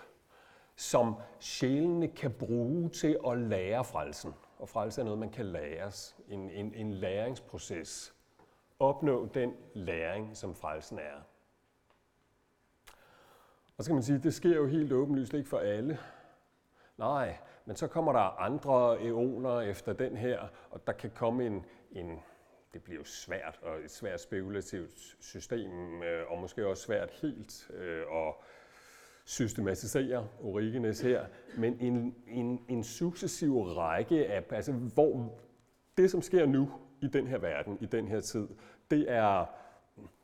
som 0.76 1.16
sjælene 1.40 2.08
kan 2.08 2.32
bruge 2.32 2.90
til 2.90 3.18
at 3.28 3.38
lære 3.38 3.84
frelsen. 3.84 4.34
Og 4.60 4.70
frelse 4.70 5.02
er 5.02 5.06
noget, 5.06 5.20
man 5.20 5.30
kan 5.30 5.46
læres. 5.46 6.16
En, 6.28 6.50
en, 6.50 6.74
en 6.74 6.94
læringsproces 6.94 8.13
opnå 8.84 9.30
den 9.34 9.54
læring, 9.74 10.38
som 10.38 10.56
frelsen 10.56 11.00
er. 11.00 11.22
Og 13.78 13.84
så 13.84 13.90
kan 13.90 13.96
man 13.96 14.04
sige, 14.04 14.18
at 14.18 14.24
det 14.24 14.34
sker 14.34 14.56
jo 14.56 14.68
helt 14.68 14.92
åbenlyst 14.92 15.34
ikke 15.34 15.50
for 15.50 15.60
alle. 15.60 16.00
Nej, 16.98 17.38
men 17.66 17.76
så 17.76 17.88
kommer 17.88 18.12
der 18.12 18.42
andre 18.42 19.02
eoner 19.02 19.62
efter 19.62 19.94
den 19.94 20.18
her, 20.18 20.48
og 20.72 20.88
der 20.88 20.94
kan 20.94 21.12
komme 21.16 21.46
en, 21.46 21.66
en 21.92 22.20
det 22.74 22.84
bliver 22.84 22.98
jo 23.00 23.04
svært, 23.04 23.60
og 23.62 23.80
et 23.80 23.92
svært 23.92 24.22
spekulativt 24.22 25.16
system, 25.20 26.04
øh, 26.04 26.32
og 26.32 26.38
måske 26.42 26.68
også 26.68 26.84
svært 26.84 27.12
helt 27.12 27.72
øh, 27.74 28.02
at 28.02 28.34
systematisere 29.26 30.28
Origenes 30.42 31.02
her, 31.02 31.26
men 31.58 31.80
en, 31.80 32.16
en, 32.28 32.66
en 32.70 32.84
successiv 32.84 33.62
række 33.62 34.28
af, 34.28 34.44
altså 34.50 34.72
hvor 34.72 35.40
det, 35.98 36.12
som 36.12 36.22
sker 36.22 36.46
nu 36.46 36.72
i 37.04 37.08
den 37.08 37.28
her 37.28 37.38
verden, 37.38 37.78
i 37.82 37.86
den 37.86 38.08
her 38.08 38.22
tid, 38.22 38.48
det 38.92 39.12
er, 39.12 39.46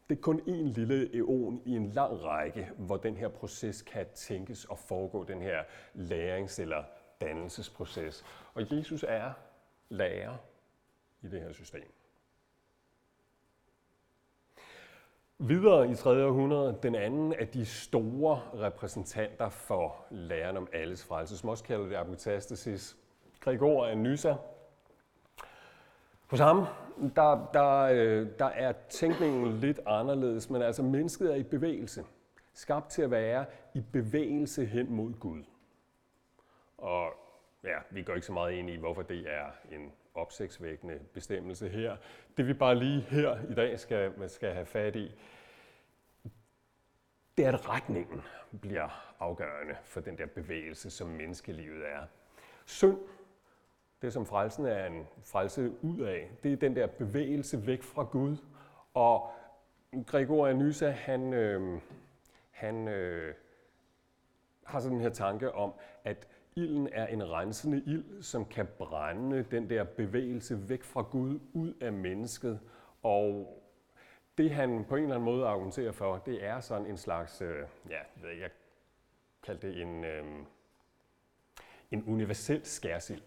det 0.09 0.17
er 0.17 0.21
kun 0.21 0.41
en 0.47 0.67
lille 0.67 1.15
eon 1.17 1.61
i 1.65 1.75
en 1.75 1.89
lang 1.91 2.23
række, 2.23 2.69
hvor 2.77 2.97
den 2.97 3.17
her 3.17 3.27
proces 3.27 3.81
kan 3.81 4.05
tænkes 4.13 4.65
og 4.65 4.77
foregå, 4.77 5.23
den 5.23 5.41
her 5.41 5.63
lærings- 5.95 6.61
eller 6.61 6.83
dannelsesproces. 7.21 8.25
Og 8.53 8.77
Jesus 8.77 9.05
er 9.07 9.31
lærer 9.89 10.35
i 11.21 11.27
det 11.27 11.41
her 11.41 11.53
system. 11.53 11.91
Videre 15.37 15.91
i 15.91 15.95
3. 15.95 16.25
århundrede, 16.25 16.79
den 16.83 16.95
anden 16.95 17.33
af 17.33 17.47
de 17.47 17.65
store 17.65 18.41
repræsentanter 18.53 19.49
for 19.49 20.05
læren 20.11 20.57
om 20.57 20.67
alles 20.73 21.05
frelse, 21.05 21.37
som 21.37 21.49
også 21.49 21.63
kalder 21.63 21.85
det 21.85 21.95
apokatastasis, 21.95 22.97
Gregor 23.39 23.85
af 23.85 23.97
Nyssa, 23.97 24.33
hos 26.29 26.39
ham, 26.39 26.65
der, 27.15 27.49
der, 27.53 27.79
øh, 27.79 28.27
der 28.39 28.45
er 28.45 28.73
tænkningen 28.89 29.57
lidt 29.57 29.79
anderledes, 29.85 30.49
men 30.49 30.61
altså 30.61 30.83
mennesket 30.83 31.31
er 31.31 31.35
i 31.35 31.43
bevægelse. 31.43 32.05
Skabt 32.53 32.89
til 32.89 33.01
at 33.01 33.11
være 33.11 33.45
i 33.73 33.81
bevægelse 33.93 34.65
hen 34.65 34.91
mod 34.91 35.13
Gud. 35.13 35.43
Og 36.77 37.13
ja, 37.63 37.77
vi 37.89 38.03
går 38.03 38.13
ikke 38.13 38.27
så 38.27 38.33
meget 38.33 38.53
ind 38.53 38.69
i, 38.69 38.75
hvorfor 38.75 39.01
det 39.01 39.25
er 39.27 39.51
en 39.71 39.91
opsigtsvækkende 40.15 40.99
bestemmelse 41.13 41.69
her. 41.69 41.97
Det 42.37 42.47
vi 42.47 42.53
bare 42.53 42.75
lige 42.75 43.01
her 43.01 43.37
i 43.51 43.53
dag 43.53 43.79
skal, 43.79 44.29
skal 44.29 44.53
have 44.53 44.65
fat 44.65 44.95
i, 44.95 45.11
det 47.37 47.45
er, 47.45 47.51
at 47.51 47.69
retningen 47.69 48.21
bliver 48.61 49.13
afgørende 49.19 49.75
for 49.83 49.99
den 49.99 50.17
der 50.17 50.25
bevægelse, 50.25 50.89
som 50.89 51.07
menneskelivet 51.07 51.87
er. 51.87 52.05
Synd 52.65 52.97
det, 54.01 54.13
som 54.13 54.25
frelsen 54.25 54.65
er 54.65 54.85
en 54.85 55.07
frelse 55.23 55.71
ud 55.81 55.99
af, 55.99 56.31
det 56.43 56.53
er 56.53 56.57
den 56.57 56.75
der 56.75 56.87
bevægelse 56.87 57.67
væk 57.67 57.83
fra 57.83 58.03
Gud. 58.03 58.37
Og 58.93 59.31
Gregor 60.05 60.47
Anysa, 60.47 60.89
han, 60.89 61.33
øh, 61.33 61.81
han 62.51 62.87
øh, 62.87 63.35
har 64.65 64.79
sådan 64.79 64.95
den 64.95 65.01
her 65.01 65.09
tanke 65.09 65.51
om, 65.51 65.73
at 66.03 66.27
ilden 66.55 66.89
er 66.91 67.07
en 67.07 67.31
rensende 67.31 67.83
ild, 67.85 68.23
som 68.23 68.45
kan 68.45 68.67
brænde 68.77 69.43
den 69.43 69.69
der 69.69 69.83
bevægelse 69.83 70.69
væk 70.69 70.83
fra 70.83 71.01
Gud 71.01 71.39
ud 71.53 71.73
af 71.81 71.93
mennesket. 71.93 72.59
Og 73.03 73.55
det 74.37 74.51
han 74.51 74.85
på 74.85 74.95
en 74.95 75.03
eller 75.03 75.15
anden 75.15 75.25
måde 75.25 75.47
argumenterer 75.47 75.91
for, 75.91 76.17
det 76.17 76.45
er 76.45 76.59
sådan 76.59 76.87
en 76.87 76.97
slags, 76.97 77.41
øh, 77.41 77.67
ja, 77.89 77.99
jeg 78.41 78.49
kalder 79.43 79.61
det 79.61 79.81
en, 79.81 80.03
øh, 80.03 80.25
en 81.91 82.03
universel 82.07 82.65
skærsild 82.65 83.21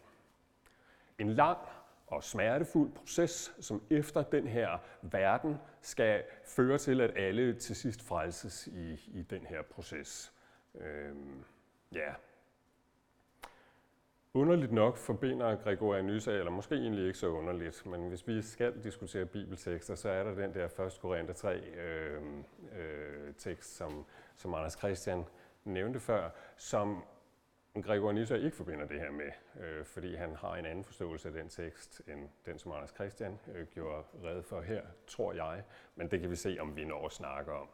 en 1.23 1.35
lang 1.35 1.59
og 2.07 2.25
smertefuld 2.25 2.93
proces, 2.93 3.55
som 3.61 3.83
efter 3.91 4.23
den 4.23 4.47
her 4.47 4.79
verden 5.03 5.57
skal 5.81 6.23
føre 6.45 6.79
til, 6.79 7.01
at 7.01 7.17
alle 7.17 7.55
til 7.55 7.77
sidst 7.77 8.03
frelses 8.03 8.67
i, 8.67 9.11
i 9.15 9.23
den 9.23 9.47
her 9.47 9.63
proces. 9.63 10.33
Øhm, 10.75 11.45
ja. 11.93 12.13
Underligt 14.35 14.73
nok 14.73 14.97
forbinder 14.97 15.57
Gregoria 15.57 16.03
Nyssa, 16.03 16.33
eller 16.33 16.51
måske 16.51 16.75
egentlig 16.75 17.07
ikke 17.07 17.19
så 17.19 17.27
underligt, 17.27 17.87
men 17.87 18.09
hvis 18.09 18.29
vi 18.29 18.43
skal 18.43 18.85
diskutere 18.85 19.27
bibeltekster, 19.27 19.95
så 19.95 20.09
er 20.09 20.25
der 20.25 20.35
den 20.35 20.55
der 20.55 20.87
1. 20.87 20.99
Korinther 21.01 21.35
3 21.35 21.57
øh, 21.57 22.23
øh, 22.79 23.35
tekst, 23.39 23.77
som, 23.77 24.05
som 24.37 24.55
Anders 24.55 24.73
Christian 24.73 25.25
nævnte 25.65 26.01
før, 26.01 26.31
som 26.57 27.05
Gregor 27.81 28.13
Nyssa 28.13 28.35
ikke 28.35 28.57
forbinder 28.57 28.87
det 28.87 29.01
her 29.01 29.11
med, 29.11 29.31
øh, 29.61 29.85
fordi 29.85 30.15
han 30.15 30.37
har 30.37 30.55
en 30.57 30.67
anden 30.67 30.85
forståelse 30.85 31.29
af 31.29 31.35
den 31.35 31.49
tekst, 31.49 32.03
end 32.09 32.29
den, 32.47 32.59
som 32.59 32.73
Anders 32.73 32.91
Christian 32.91 33.39
øh, 33.55 33.67
gjorde 33.67 34.03
red 34.25 34.43
for 34.43 34.61
her, 34.61 34.83
tror 35.07 35.33
jeg. 35.33 35.63
Men 35.97 36.11
det 36.11 36.21
kan 36.21 36.31
vi 36.31 36.37
se, 36.37 36.57
om 36.61 36.77
vi 36.77 36.85
når 36.85 37.07
at 37.07 37.13
snakke 37.13 37.53
om. 37.53 37.69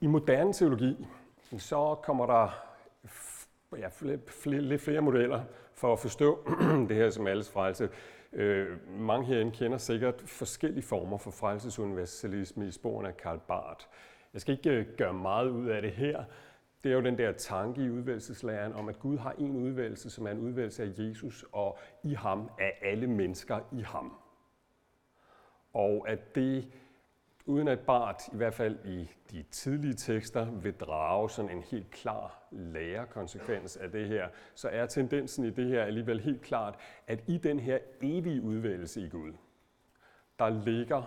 I 0.00 0.06
moderne 0.06 0.52
teologi, 0.52 1.06
så 1.58 1.96
kommer 2.02 2.26
der 2.26 2.66
ja, 3.78 3.88
flere, 3.88 4.60
lidt 4.60 4.80
flere 4.80 5.00
modeller 5.00 5.44
for 5.72 5.92
at 5.92 5.98
forstå 5.98 6.48
det 6.88 6.96
her 6.96 7.10
som 7.10 7.26
alles 7.26 7.50
frelse. 7.50 7.88
Øh, 8.32 8.90
mange 9.00 9.26
herinde 9.26 9.52
kender 9.52 9.78
sikkert 9.78 10.22
forskellige 10.26 10.82
former 10.82 11.18
for 11.18 11.30
frelsesuniversalisme 11.30 12.68
i 12.68 12.70
sporene 12.70 13.08
af 13.08 13.16
Karl 13.16 13.38
Barth. 13.48 13.86
Jeg 14.32 14.40
skal 14.40 14.52
ikke 14.52 14.70
øh, 14.70 14.86
gøre 14.96 15.14
meget 15.14 15.48
ud 15.48 15.68
af 15.68 15.82
det 15.82 15.92
her, 15.92 16.24
det 16.84 16.92
er 16.92 16.96
jo 16.96 17.02
den 17.02 17.18
der 17.18 17.32
tanke 17.32 17.84
i 17.84 17.90
udvælgelseslæren 17.90 18.72
om, 18.72 18.88
at 18.88 18.98
Gud 18.98 19.18
har 19.18 19.32
en 19.38 19.56
udvælgelse, 19.56 20.10
som 20.10 20.26
er 20.26 20.30
en 20.30 20.38
udvælgelse 20.38 20.82
af 20.82 20.92
Jesus, 20.98 21.44
og 21.52 21.78
i 22.02 22.14
ham 22.14 22.50
er 22.58 22.70
alle 22.82 23.06
mennesker 23.06 23.60
i 23.72 23.80
ham. 23.80 24.16
Og 25.72 26.08
at 26.08 26.34
det, 26.34 26.68
uden 27.46 27.68
at 27.68 27.80
Bart 27.80 28.22
i 28.32 28.36
hvert 28.36 28.54
fald 28.54 28.78
i 28.84 29.10
de 29.30 29.42
tidlige 29.42 29.94
tekster 29.94 30.50
vil 30.50 30.74
drage 30.74 31.30
sådan 31.30 31.50
en 31.50 31.62
helt 31.62 31.90
klar 31.90 32.48
lærekonsekvens 32.50 33.76
af 33.76 33.90
det 33.90 34.08
her, 34.08 34.28
så 34.54 34.68
er 34.68 34.86
tendensen 34.86 35.44
i 35.44 35.50
det 35.50 35.66
her 35.66 35.84
alligevel 35.84 36.20
helt 36.20 36.42
klart, 36.42 36.78
at 37.06 37.24
i 37.26 37.38
den 37.38 37.60
her 37.60 37.78
evige 38.02 38.42
udvælgelse 38.42 39.00
i 39.00 39.08
Gud, 39.08 39.32
der 40.38 40.64
ligger 40.64 41.02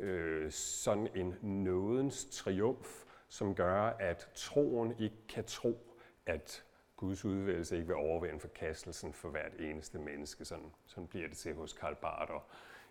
øh, 0.00 0.50
sådan 0.50 1.08
en 1.14 1.34
nådens 1.42 2.24
triumf, 2.24 3.04
som 3.32 3.54
gør, 3.54 3.82
at 3.82 4.28
troen 4.34 4.94
ikke 4.98 5.16
kan 5.28 5.44
tro, 5.44 5.96
at 6.26 6.64
Guds 6.96 7.24
udvælgelse 7.24 7.76
ikke 7.76 7.86
vil 7.86 7.96
overvinde 7.96 8.40
forkastelsen 8.40 9.12
for 9.12 9.28
hvert 9.28 9.52
eneste 9.58 9.98
menneske. 9.98 10.44
Sådan, 10.44 10.72
sådan 10.86 11.06
bliver 11.06 11.28
det 11.28 11.36
til 11.36 11.54
hos 11.54 11.72
Karl 11.72 11.94
Barth, 11.94 12.32
og 12.32 12.42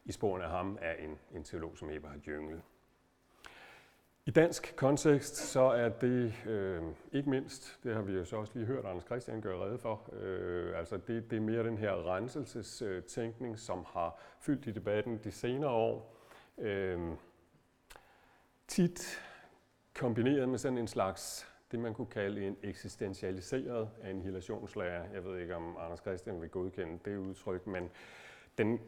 i 0.06 0.12
sporene 0.12 0.46
af 0.46 0.52
ham 0.52 0.78
er 0.82 0.94
en, 0.94 1.20
en 1.32 1.44
teolog 1.44 1.78
som 1.78 1.90
Eberhard 1.90 2.20
Jøngel. 2.28 2.62
I 4.26 4.32
dansk 4.32 4.74
kontekst 4.76 5.36
så 5.36 5.62
er 5.62 5.90
det 5.90 6.34
øh, 6.46 6.84
ikke 7.12 7.30
mindst, 7.30 7.80
det 7.84 7.96
har 7.96 8.02
vi 8.02 8.14
jo 8.14 8.26
så 8.26 8.36
også 8.36 8.54
lige 8.56 8.66
hørt 8.66 8.86
Anders 8.86 9.06
Christian 9.06 9.42
gøre 9.42 9.66
rede 9.66 9.78
for, 9.78 10.10
øh, 10.14 10.78
altså 10.78 10.98
det, 10.98 11.32
det 11.32 11.38
er 11.38 11.42
mere 11.42 11.64
den 11.64 11.78
her 11.78 12.16
renselsestænkning, 12.16 13.60
som 13.60 13.86
har 13.88 14.20
fyldt 14.40 14.68
i 14.68 14.72
debatten 14.72 15.20
de 15.24 15.32
senere 15.32 15.72
år. 15.72 16.18
Øh, 16.58 17.00
tit 18.68 19.22
kombineret 19.94 20.50
med 20.50 20.58
sådan 20.58 20.78
en 20.78 20.88
slags, 20.88 21.48
det 21.72 21.80
man 21.80 21.94
kunne 21.94 22.08
kalde 22.08 22.48
en 22.48 22.58
eksistentialiseret 22.64 23.90
annihilationslære. 24.04 25.08
Jeg 25.14 25.26
ved 25.26 25.40
ikke, 25.40 25.56
om 25.56 25.78
Anders 25.80 26.00
Christian 26.00 26.42
vil 26.42 26.50
godkende 26.50 27.00
det 27.06 27.18
udtryk, 27.18 27.68
men 27.68 27.90
den 28.58 28.80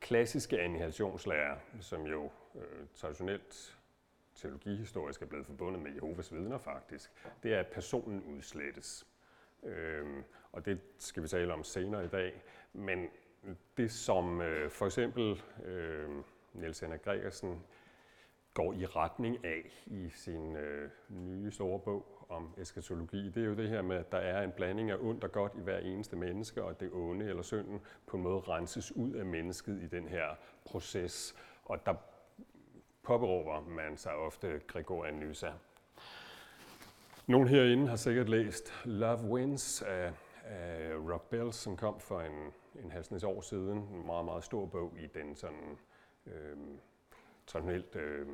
klassiske 0.00 0.60
annihilationslære, 0.60 1.58
som 1.80 2.06
jo 2.06 2.30
øh, 2.54 2.86
traditionelt 2.94 3.76
teologihistorisk 4.34 5.22
er 5.22 5.26
blevet 5.26 5.46
forbundet 5.46 5.82
med 5.82 5.92
Jehovas 5.94 6.32
vidner 6.32 6.58
faktisk, 6.58 7.10
det 7.42 7.54
er, 7.54 7.60
at 7.60 7.66
personen 7.66 8.22
udslettes. 8.22 9.06
Øhm, 9.62 10.24
og 10.52 10.66
det 10.66 10.80
skal 10.98 11.22
vi 11.22 11.28
tale 11.28 11.52
om 11.52 11.64
senere 11.64 12.04
i 12.04 12.08
dag. 12.08 12.42
Men 12.72 13.08
det, 13.76 13.90
som 13.90 14.40
øh, 14.40 14.70
for 14.70 14.86
eksempel 14.86 15.42
øh, 15.64 16.08
Niels 16.52 16.80
Henrik 16.80 17.02
Gregersen 17.02 17.62
går 18.60 18.72
i 18.72 18.86
retning 18.86 19.44
af 19.44 19.84
i 19.86 20.08
sin 20.08 20.56
øh, 20.56 20.90
nye 21.08 21.50
store 21.50 21.78
bog 21.78 22.26
om 22.28 22.54
eskatologi, 22.58 23.30
det 23.30 23.42
er 23.42 23.46
jo 23.46 23.54
det 23.54 23.68
her 23.68 23.82
med, 23.82 23.96
at 23.96 24.12
der 24.12 24.18
er 24.18 24.42
en 24.42 24.52
blanding 24.52 24.90
af 24.90 24.96
ondt 25.00 25.24
og 25.24 25.32
godt 25.32 25.52
i 25.58 25.60
hver 25.60 25.78
eneste 25.78 26.16
menneske, 26.16 26.62
og 26.64 26.80
det 26.80 26.90
onde 26.92 27.28
eller 27.28 27.42
synden 27.42 27.80
på 28.06 28.16
en 28.16 28.22
måde 28.22 28.40
renses 28.40 28.96
ud 28.96 29.12
af 29.12 29.24
mennesket 29.24 29.82
i 29.82 29.86
den 29.86 30.08
her 30.08 30.24
proces. 30.64 31.34
Og 31.64 31.86
der 31.86 31.94
påberåber 33.02 33.60
man 33.60 33.96
sig 33.96 34.14
ofte 34.14 34.60
Gregorian 34.66 35.20
Nyssa. 35.20 35.50
Nogle 37.26 37.48
herinde 37.48 37.88
har 37.88 37.96
sikkert 37.96 38.28
læst 38.28 38.72
Love 38.84 39.30
Wins 39.30 39.82
af, 39.82 40.12
af 40.44 40.92
Rob 40.94 41.30
Bell, 41.30 41.52
som 41.52 41.76
kom 41.76 42.00
for 42.00 42.20
en, 42.20 42.52
en 42.84 42.90
halvsnes 42.90 43.24
år 43.24 43.40
siden. 43.40 43.78
En 43.78 44.06
meget, 44.06 44.24
meget 44.24 44.44
stor 44.44 44.66
bog 44.66 44.92
i 44.98 45.06
den 45.06 45.36
sådan 45.36 45.78
øh, 46.26 46.56
traditionelt... 47.50 47.96
Øh, 47.96 48.26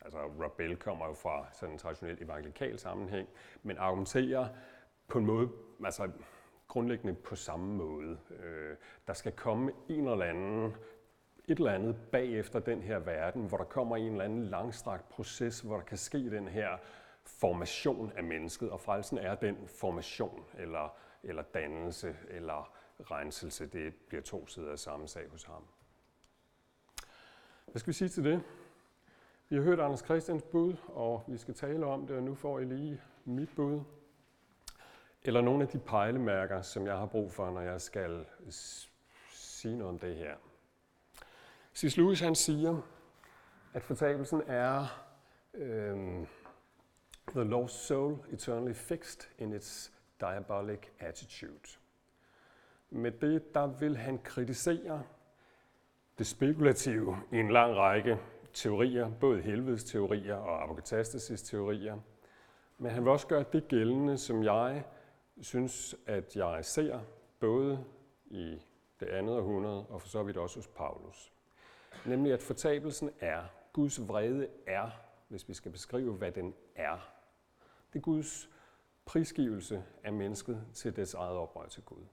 altså 0.00 0.18
Rob 0.18 0.56
Bell 0.56 0.76
kommer 0.76 1.06
jo 1.06 1.14
fra 1.14 1.46
sådan 1.52 1.72
en 1.72 1.78
traditionel 1.78 2.22
evangelikal 2.22 2.78
sammenhæng, 2.78 3.28
men 3.62 3.78
argumenterer 3.78 4.48
på 5.08 5.18
en 5.18 5.26
måde, 5.26 5.48
altså 5.84 6.10
grundlæggende 6.68 7.14
på 7.14 7.36
samme 7.36 7.74
måde. 7.74 8.18
Øh, 8.30 8.76
der 9.06 9.12
skal 9.12 9.32
komme 9.32 9.72
en 9.88 10.08
eller 10.08 10.24
anden 10.24 10.76
et 11.44 11.58
eller 11.58 11.72
andet 11.72 11.96
bagefter 12.12 12.58
den 12.58 12.82
her 12.82 12.98
verden, 12.98 13.46
hvor 13.46 13.56
der 13.56 13.64
kommer 13.64 13.96
en 13.96 14.12
eller 14.12 14.24
anden 14.24 14.44
langstrakt 14.44 15.08
proces, 15.08 15.60
hvor 15.60 15.76
der 15.76 15.84
kan 15.84 15.98
ske 15.98 16.30
den 16.30 16.48
her 16.48 16.68
formation 17.24 18.12
af 18.16 18.24
mennesket, 18.24 18.70
og 18.70 18.80
frelsen 18.80 19.18
er 19.18 19.34
den 19.34 19.68
formation, 19.68 20.44
eller, 20.58 20.96
eller 21.22 21.42
dannelse, 21.42 22.16
eller 22.28 22.72
renselse. 23.00 23.66
Det 23.66 23.94
bliver 24.08 24.22
to 24.22 24.46
sider 24.46 24.72
af 24.72 24.78
samme 24.78 25.08
sag 25.08 25.28
hos 25.28 25.44
ham. 25.44 25.64
Hvad 27.70 27.80
skal 27.80 27.88
vi 27.88 27.92
sige 27.92 28.08
til 28.08 28.24
det? 28.24 28.42
Vi 29.48 29.56
har 29.56 29.62
hørt 29.62 29.80
Anders 29.80 30.00
Christians 30.04 30.42
bud, 30.42 30.76
og 30.88 31.24
vi 31.26 31.36
skal 31.36 31.54
tale 31.54 31.86
om 31.86 32.06
det, 32.06 32.16
og 32.16 32.22
nu 32.22 32.34
får 32.34 32.58
I 32.58 32.64
lige 32.64 33.00
mit 33.24 33.48
bud. 33.56 33.80
Eller 35.22 35.40
nogle 35.40 35.62
af 35.62 35.68
de 35.68 35.78
pejlemærker, 35.78 36.62
som 36.62 36.86
jeg 36.86 36.98
har 36.98 37.06
brug 37.06 37.32
for, 37.32 37.50
når 37.50 37.60
jeg 37.60 37.80
skal 37.80 38.26
sige 39.30 39.76
noget 39.76 39.92
om 39.92 39.98
det 39.98 40.16
her. 40.16 40.36
Sis 41.72 41.96
Lewis 41.96 42.20
han 42.20 42.34
siger, 42.34 42.82
at 43.72 43.82
fortabelsen 43.82 44.42
er 44.46 45.04
øhm, 45.54 46.26
the 47.28 47.44
lost 47.44 47.86
soul 47.86 48.18
eternally 48.30 48.74
fixed 48.74 49.30
in 49.38 49.52
its 49.52 49.92
diabolic 50.20 50.80
attitude. 50.98 51.78
Med 52.90 53.12
det, 53.12 53.54
der 53.54 53.66
vil 53.66 53.96
han 53.96 54.18
kritisere 54.18 55.02
det 56.20 56.26
spekulative 56.26 57.16
i 57.32 57.36
en 57.36 57.50
lang 57.50 57.76
række 57.76 58.18
teorier, 58.52 59.10
både 59.20 59.40
helvedes 59.40 59.84
teorier 59.84 60.34
og 60.34 60.62
apokatastasis 60.62 61.42
teorier. 61.42 61.98
Men 62.78 62.90
han 62.90 63.02
vil 63.02 63.12
også 63.12 63.26
gøre 63.26 63.44
det 63.52 63.68
gældende, 63.68 64.18
som 64.18 64.44
jeg 64.44 64.84
synes, 65.40 65.96
at 66.06 66.36
jeg 66.36 66.64
ser 66.64 67.00
både 67.38 67.84
i 68.24 68.58
det 69.00 69.06
andet 69.06 69.36
århundrede 69.36 69.86
og 69.86 70.00
for 70.00 70.08
så 70.08 70.22
vidt 70.22 70.36
også 70.36 70.58
hos 70.58 70.68
Paulus. 70.68 71.32
Nemlig 72.06 72.32
at 72.32 72.42
fortabelsen 72.42 73.10
er, 73.20 73.42
Guds 73.72 74.08
vrede 74.08 74.48
er, 74.66 74.90
hvis 75.28 75.48
vi 75.48 75.54
skal 75.54 75.72
beskrive, 75.72 76.12
hvad 76.12 76.32
den 76.32 76.54
er. 76.76 77.10
Det 77.92 77.98
er 77.98 78.02
Guds 78.02 78.50
prisgivelse 79.04 79.84
af 80.04 80.12
mennesket 80.12 80.66
til 80.74 80.96
dets 80.96 81.14
eget 81.14 81.36
oprør 81.36 81.66
til 81.66 81.82
Gud. 81.82 82.04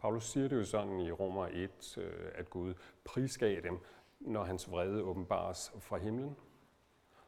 Paulus 0.00 0.24
siger 0.24 0.48
det 0.48 0.56
jo 0.56 0.64
sådan 0.64 1.00
i 1.00 1.10
Romer 1.10 1.48
1, 1.52 1.98
øh, 1.98 2.12
at 2.34 2.50
Gud 2.50 2.74
prisgav 3.04 3.60
dem, 3.62 3.78
når 4.20 4.44
hans 4.44 4.70
vrede 4.70 5.02
åbenbares 5.02 5.72
fra 5.80 5.98
himlen. 5.98 6.36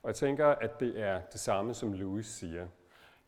Og 0.02 0.08
jeg 0.08 0.14
tænker, 0.14 0.46
at 0.46 0.80
det 0.80 1.00
er 1.00 1.20
det 1.20 1.40
samme, 1.40 1.74
som 1.74 1.92
Louis 1.92 2.26
siger. 2.26 2.68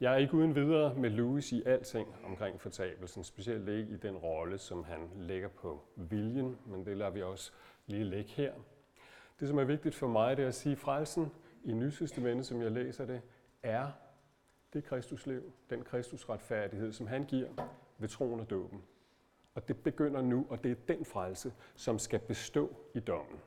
Jeg 0.00 0.12
er 0.12 0.16
ikke 0.16 0.34
uden 0.34 0.54
videre 0.54 0.94
med 0.94 1.10
Louis 1.10 1.52
i 1.52 1.62
alting 1.66 2.16
omkring 2.24 2.60
fortabelsen, 2.60 3.24
specielt 3.24 3.68
ikke 3.68 3.92
i 3.92 3.96
den 3.96 4.16
rolle, 4.16 4.58
som 4.58 4.84
han 4.84 5.10
lægger 5.16 5.48
på 5.48 5.82
viljen, 5.96 6.58
men 6.66 6.86
det 6.86 6.96
lader 6.96 7.10
vi 7.10 7.22
også 7.22 7.52
lige 7.86 8.04
lægge 8.04 8.30
her. 8.30 8.52
Det, 9.40 9.48
som 9.48 9.58
er 9.58 9.64
vigtigt 9.64 9.94
for 9.94 10.08
mig, 10.08 10.36
det 10.36 10.42
er 10.42 10.48
at 10.48 10.54
sige, 10.54 10.72
at 10.72 10.78
frelsen 10.78 11.32
i 11.64 11.72
Nytestamentet, 11.72 12.46
som 12.46 12.62
jeg 12.62 12.70
læser 12.70 13.04
det, 13.04 13.20
er 13.62 13.90
det 14.72 14.84
Kristusliv, 14.84 15.52
den 15.70 15.84
Kristusretfærdighed, 15.84 16.92
som 16.92 17.06
han 17.06 17.24
giver 17.24 17.48
ved 17.98 18.08
troen 18.08 18.40
og 18.40 18.50
dåben. 18.50 18.82
Og 19.54 19.68
det 19.68 19.82
begynder 19.82 20.22
nu, 20.22 20.46
og 20.50 20.64
det 20.64 20.70
er 20.70 20.76
den 20.88 21.04
frelse, 21.04 21.54
som 21.74 21.98
skal 21.98 22.18
bestå 22.18 22.76
i 22.94 23.00
dommen. 23.00 23.40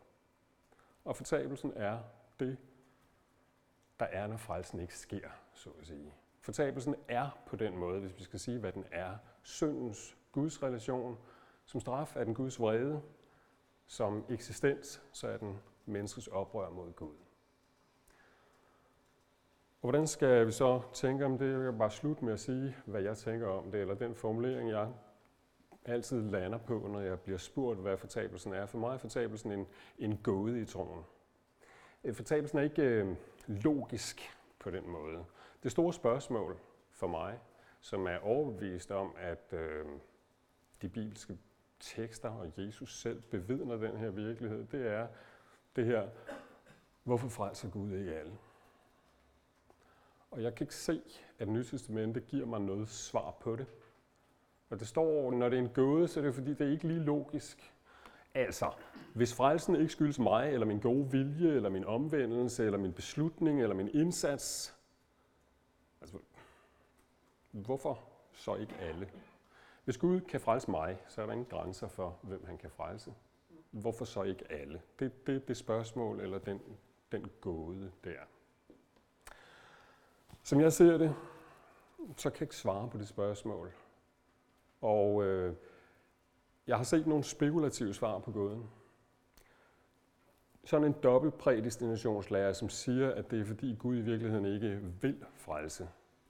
Og 1.06 1.16
fortabelsen 1.16 1.74
er 1.76 2.00
det, 2.40 2.58
der 4.00 4.06
er, 4.06 4.28
når 4.28 4.38
frelsen 4.38 4.80
ikke 4.80 4.98
sker, 4.98 5.30
så 5.54 5.70
at 5.80 5.88
sige. 5.88 6.14
Fortabelsen 6.42 6.96
er 7.08 7.40
på 7.46 7.56
den 7.56 7.78
måde, 7.78 8.00
hvis 8.00 8.18
vi 8.18 8.24
skal 8.24 8.40
sige, 8.40 8.60
hvad 8.60 8.72
den 8.72 8.86
er, 8.92 9.18
syndens 9.42 10.18
Guds 10.32 10.64
relation. 10.64 11.18
Som 11.66 11.80
straf 11.80 12.16
er 12.16 12.24
den 12.24 12.34
Guds 12.34 12.60
vrede, 12.60 13.02
som 13.88 14.26
eksistens, 14.30 15.02
så 15.12 15.28
er 15.28 15.38
den 15.38 15.60
menneskets 15.86 16.28
oprør 16.28 16.70
mod 16.70 16.94
Gud. 16.94 17.16
Og 19.82 19.90
hvordan 19.90 20.08
skal 20.08 20.48
vi 20.48 20.52
så 20.52 20.82
tænke 20.94 21.26
om 21.26 21.38
det? 21.38 21.52
Jeg 21.52 21.60
vil 21.60 21.78
bare 21.78 21.92
slutte 21.92 22.26
med 22.26 22.34
at 22.34 22.40
sige, 22.40 22.76
hvad 22.86 23.02
jeg 23.02 23.18
tænker 23.18 23.48
om 23.48 23.72
det, 23.72 23.82
eller 23.82 23.96
den 23.96 24.16
formulering, 24.16 24.70
jeg 24.70 24.94
altid 25.88 26.22
lander 26.22 26.58
på, 26.58 26.88
når 26.88 27.00
jeg 27.00 27.20
bliver 27.20 27.38
spurgt, 27.38 27.80
hvad 27.80 27.98
fortabelsen 27.98 28.54
er. 28.54 28.66
For 28.66 28.78
mig 28.78 28.94
er 28.94 28.98
fortabelsen 28.98 29.52
en, 29.52 29.68
en 30.00 30.18
gåde 30.18 30.62
i 30.62 30.66
troen. 30.66 31.04
Øh, 32.04 32.16
fortabelsen 32.16 32.58
er 32.58 32.64
ikke 32.64 32.82
øh, 32.82 33.16
logisk 33.48 34.22
på 34.60 34.72
den 34.72 34.90
måde. 34.90 35.26
Det 35.64 35.72
store 35.72 35.94
spørgsmål 35.94 36.58
for 36.92 37.08
mig, 37.08 37.40
som 37.82 38.08
er 38.08 38.18
overbevist 38.18 38.92
om, 38.92 39.16
at 39.18 39.54
øh, 39.54 39.86
de 40.82 40.90
bibelske 40.90 41.38
tekster 41.80 42.30
og 42.30 42.54
Jesus 42.58 43.02
selv 43.02 43.22
bevidner 43.22 43.78
den 43.78 43.98
her 43.98 44.10
virkelighed, 44.10 44.66
det 44.66 44.88
er 44.88 45.08
det 45.76 45.86
her, 45.86 46.08
hvorfor 47.04 47.30
frelser 47.30 47.70
Gud 47.70 47.94
ikke 47.94 48.16
alle? 48.16 48.38
Og 50.32 50.44
jeg 50.44 50.56
kan 50.56 50.64
ikke 50.64 50.76
se, 50.76 51.02
at 51.40 51.48
Nytestamentet 51.48 52.28
giver 52.28 52.46
mig 52.46 52.62
noget 52.62 52.88
svar 52.88 53.32
på 53.32 53.56
det. 53.56 53.68
Når 54.70 54.78
det 54.78 54.88
står, 54.88 55.32
når 55.32 55.50
det 55.50 55.60
er 55.60 55.64
en 55.64 55.70
gåde, 55.70 56.08
så 56.08 56.20
er 56.20 56.24
det 56.24 56.36
fordi, 56.36 56.54
det 56.54 56.68
er 56.68 56.72
ikke 56.72 56.88
lige 56.88 57.00
logisk. 57.00 57.74
Altså, 58.34 58.72
hvis 59.14 59.36
frelsen 59.36 59.76
ikke 59.76 59.90
skyldes 59.90 60.20
mig, 60.20 60.54
eller 60.54 60.66
min 60.66 60.80
gode 60.80 61.12
vilje, 61.12 61.50
eller 61.50 61.70
min 61.70 61.86
omvendelse, 61.86 62.66
eller 62.66 62.78
min 62.78 62.94
beslutning, 62.94 63.62
eller 63.62 63.76
min 63.76 63.90
indsats, 63.94 64.78
altså, 66.02 66.18
hvorfor 67.52 68.04
så 68.32 68.56
ikke 68.56 68.76
alle? 68.80 69.10
Hvis 69.84 69.98
Gud 69.98 70.22
kan 70.22 70.42
frelse 70.42 70.72
mig, 70.72 70.98
så 71.08 71.22
er 71.22 71.26
der 71.26 71.34
ingen 71.34 71.48
grænser 71.50 71.88
for, 71.88 72.20
hvem 72.22 72.46
han 72.46 72.58
kan 72.58 72.70
frelse. 72.70 73.14
Hvorfor 73.72 74.06
så 74.06 74.24
ikke 74.24 74.52
alle? 74.52 74.82
Det, 75.00 75.28
det 75.28 75.48
det 75.48 75.58
spørgsmål, 75.58 76.20
eller 76.20 76.38
den, 76.38 76.62
den 77.12 77.32
gåde 77.42 77.92
der. 78.04 78.20
Som 80.44 80.62
jeg 80.62 80.74
ser 80.74 80.98
det, 80.98 81.16
så 82.18 82.30
kan 82.30 82.36
jeg 82.36 82.42
ikke 82.42 82.56
svare 82.56 82.90
på 82.90 82.98
det 82.98 83.08
spørgsmål. 83.08 83.72
Og 84.82 85.24
øh, 85.24 85.56
jeg 86.68 86.78
har 86.78 86.84
set 86.84 87.08
nogle 87.08 87.24
spekulative 87.24 87.94
svar 87.94 88.20
på 88.20 88.32
gåden. 88.32 88.70
Sådan 90.64 90.88
en 90.88 90.96
dobbelt 91.04 91.38
prædestinationslærer, 91.38 92.54
som 92.54 92.70
siger, 92.70 93.12
at 93.12 93.32
det 93.32 93.42
er 93.42 93.46
fordi 93.46 93.76
Gud 93.80 93.98
i 93.98 94.02
virkeligheden 94.02 94.46
ikke 94.46 94.80
vil 95.02 95.26
frelse. 95.34 95.90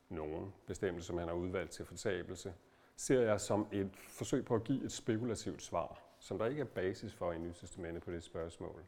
nogen 0.09 0.53
bestemmelse, 0.67 1.07
som 1.07 1.17
han 1.17 1.27
har 1.27 1.35
udvalgt 1.35 1.71
til 1.71 1.85
fortabelse, 1.85 2.53
ser 2.95 3.21
jeg 3.21 3.41
som 3.41 3.67
et 3.71 3.95
forsøg 3.95 4.45
på 4.45 4.55
at 4.55 4.63
give 4.63 4.83
et 4.83 4.91
spekulativt 4.91 5.61
svar, 5.61 6.01
som 6.19 6.37
der 6.37 6.45
ikke 6.45 6.61
er 6.61 6.65
basis 6.65 7.13
for 7.13 7.31
i 7.31 7.37
Nytestamentet 7.37 8.03
på 8.03 8.11
det 8.11 8.23
spørgsmål. 8.23 8.83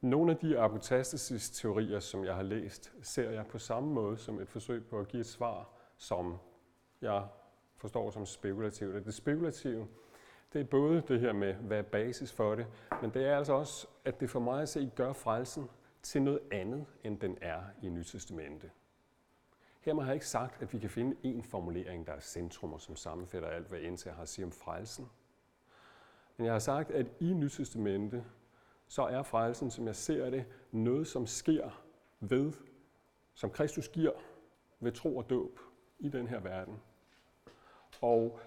Nogle 0.00 0.32
af 0.32 0.38
de 0.38 0.58
apostasis-teorier, 0.58 2.00
som 2.00 2.24
jeg 2.24 2.34
har 2.34 2.42
læst, 2.42 2.92
ser 3.02 3.30
jeg 3.30 3.46
på 3.46 3.58
samme 3.58 3.92
måde 3.92 4.16
som 4.16 4.40
et 4.40 4.48
forsøg 4.48 4.86
på 4.86 4.98
at 4.98 5.08
give 5.08 5.20
et 5.20 5.26
svar, 5.26 5.68
som 5.96 6.36
jeg 7.00 7.28
forstår 7.80 8.10
som 8.10 8.26
spekulativt. 8.26 9.06
Det 9.06 9.14
spekulative, 9.14 9.88
det 10.52 10.60
er 10.60 10.64
både 10.64 11.02
det 11.08 11.20
her 11.20 11.32
med, 11.32 11.54
hvad 11.54 11.78
er 11.78 11.82
basis 11.82 12.32
for 12.32 12.54
det, 12.54 12.66
men 13.02 13.10
det 13.10 13.26
er 13.26 13.36
altså 13.36 13.52
også, 13.52 13.86
at 14.04 14.20
det 14.20 14.30
for 14.30 14.40
mig 14.40 14.62
at 14.62 14.68
se 14.68 14.90
gør 14.96 15.12
frelsen 15.12 15.70
til 16.02 16.22
noget 16.22 16.40
andet, 16.50 16.86
end 17.04 17.20
den 17.20 17.38
er 17.40 17.62
i 17.82 17.88
Nytestamentet. 17.88 18.70
Her 19.80 19.94
har 19.94 20.04
jeg 20.04 20.14
ikke 20.14 20.26
sagt, 20.26 20.62
at 20.62 20.72
vi 20.72 20.78
kan 20.78 20.90
finde 20.90 21.16
en 21.22 21.44
formulering, 21.44 22.06
der 22.06 22.12
er 22.12 22.20
centrum 22.20 22.72
og 22.72 22.80
som 22.80 22.96
sammenfatter 22.96 23.48
alt, 23.48 23.68
hvad 23.68 23.78
jeg 23.78 24.14
har 24.14 24.22
at 24.22 24.28
sige 24.28 24.44
om 24.44 24.52
frelsen. 24.52 25.10
Men 26.36 26.44
jeg 26.44 26.54
har 26.54 26.58
sagt, 26.58 26.90
at 26.90 27.06
i 27.20 27.32
Nytestamentet, 27.32 28.24
så 28.88 29.02
er 29.02 29.22
frelsen, 29.22 29.70
som 29.70 29.86
jeg 29.86 29.96
ser 29.96 30.30
det, 30.30 30.44
noget, 30.72 31.06
som 31.06 31.26
sker 31.26 31.82
ved, 32.20 32.52
som 33.34 33.50
Kristus 33.50 33.88
giver 33.88 34.12
ved 34.80 34.92
tro 34.92 35.16
og 35.16 35.30
dåb 35.30 35.60
i 35.98 36.08
den 36.08 36.26
her 36.26 36.40
verden. 36.40 36.80
Og 38.00 38.38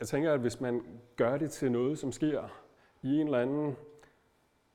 jeg 0.00 0.08
tænker, 0.08 0.32
at 0.32 0.40
hvis 0.40 0.60
man 0.60 1.00
gør 1.16 1.38
det 1.38 1.50
til 1.50 1.72
noget, 1.72 1.98
som 1.98 2.12
sker 2.12 2.60
i 3.02 3.20
en 3.20 3.26
eller 3.26 3.38
anden 3.38 3.76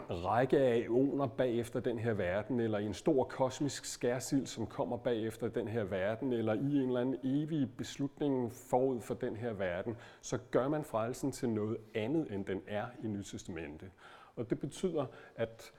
række 0.09 0.59
af 0.59 0.77
eoner 0.77 1.27
bagefter 1.27 1.79
den 1.79 1.99
her 1.99 2.13
verden, 2.13 2.59
eller 2.59 2.77
i 2.77 2.85
en 2.85 2.93
stor 2.93 3.23
kosmisk 3.23 3.85
skærsild, 3.85 4.45
som 4.45 4.67
kommer 4.67 4.97
bagefter 4.97 5.47
den 5.47 5.67
her 5.67 5.83
verden, 5.83 6.33
eller 6.33 6.53
i 6.53 6.57
en 6.57 6.87
eller 6.87 7.01
anden 7.01 7.19
evig 7.23 7.77
beslutning 7.77 8.53
forud 8.53 9.01
for 9.01 9.13
den 9.13 9.35
her 9.35 9.53
verden, 9.53 9.97
så 10.21 10.37
gør 10.51 10.67
man 10.67 10.83
frelsen 10.83 11.31
til 11.31 11.49
noget 11.49 11.77
andet, 11.93 12.31
end 12.31 12.45
den 12.45 12.61
er 12.67 12.85
i 13.03 13.07
Nyt 13.07 13.25
Testamente. 13.25 13.91
Og 14.35 14.49
det 14.49 14.59
betyder, 14.59 15.05
at 15.35 15.73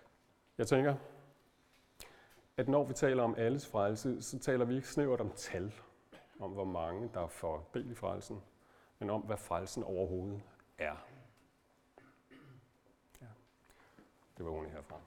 jeg 0.58 0.66
tænker, 0.66 0.94
at 2.56 2.68
når 2.68 2.84
vi 2.84 2.92
taler 2.92 3.22
om 3.22 3.34
alles 3.38 3.66
frelse, 3.66 4.22
så 4.22 4.38
taler 4.38 4.64
vi 4.64 4.76
ikke 4.76 4.88
snævert 4.88 5.20
om 5.20 5.32
tal, 5.36 5.72
om 6.40 6.52
hvor 6.52 6.64
mange 6.64 7.10
der 7.14 7.26
får 7.26 7.68
del 7.74 7.90
i 7.90 7.94
frelsen, 7.94 8.42
men 8.98 9.10
om 9.10 9.20
hvad 9.20 9.36
frelsen 9.36 9.84
overhovedet 9.84 10.42
er. 10.78 10.96
Ja. 13.20 13.26
Det 14.36 14.44
var 14.44 14.50
ordene 14.50 14.70
herfra. 14.70 15.00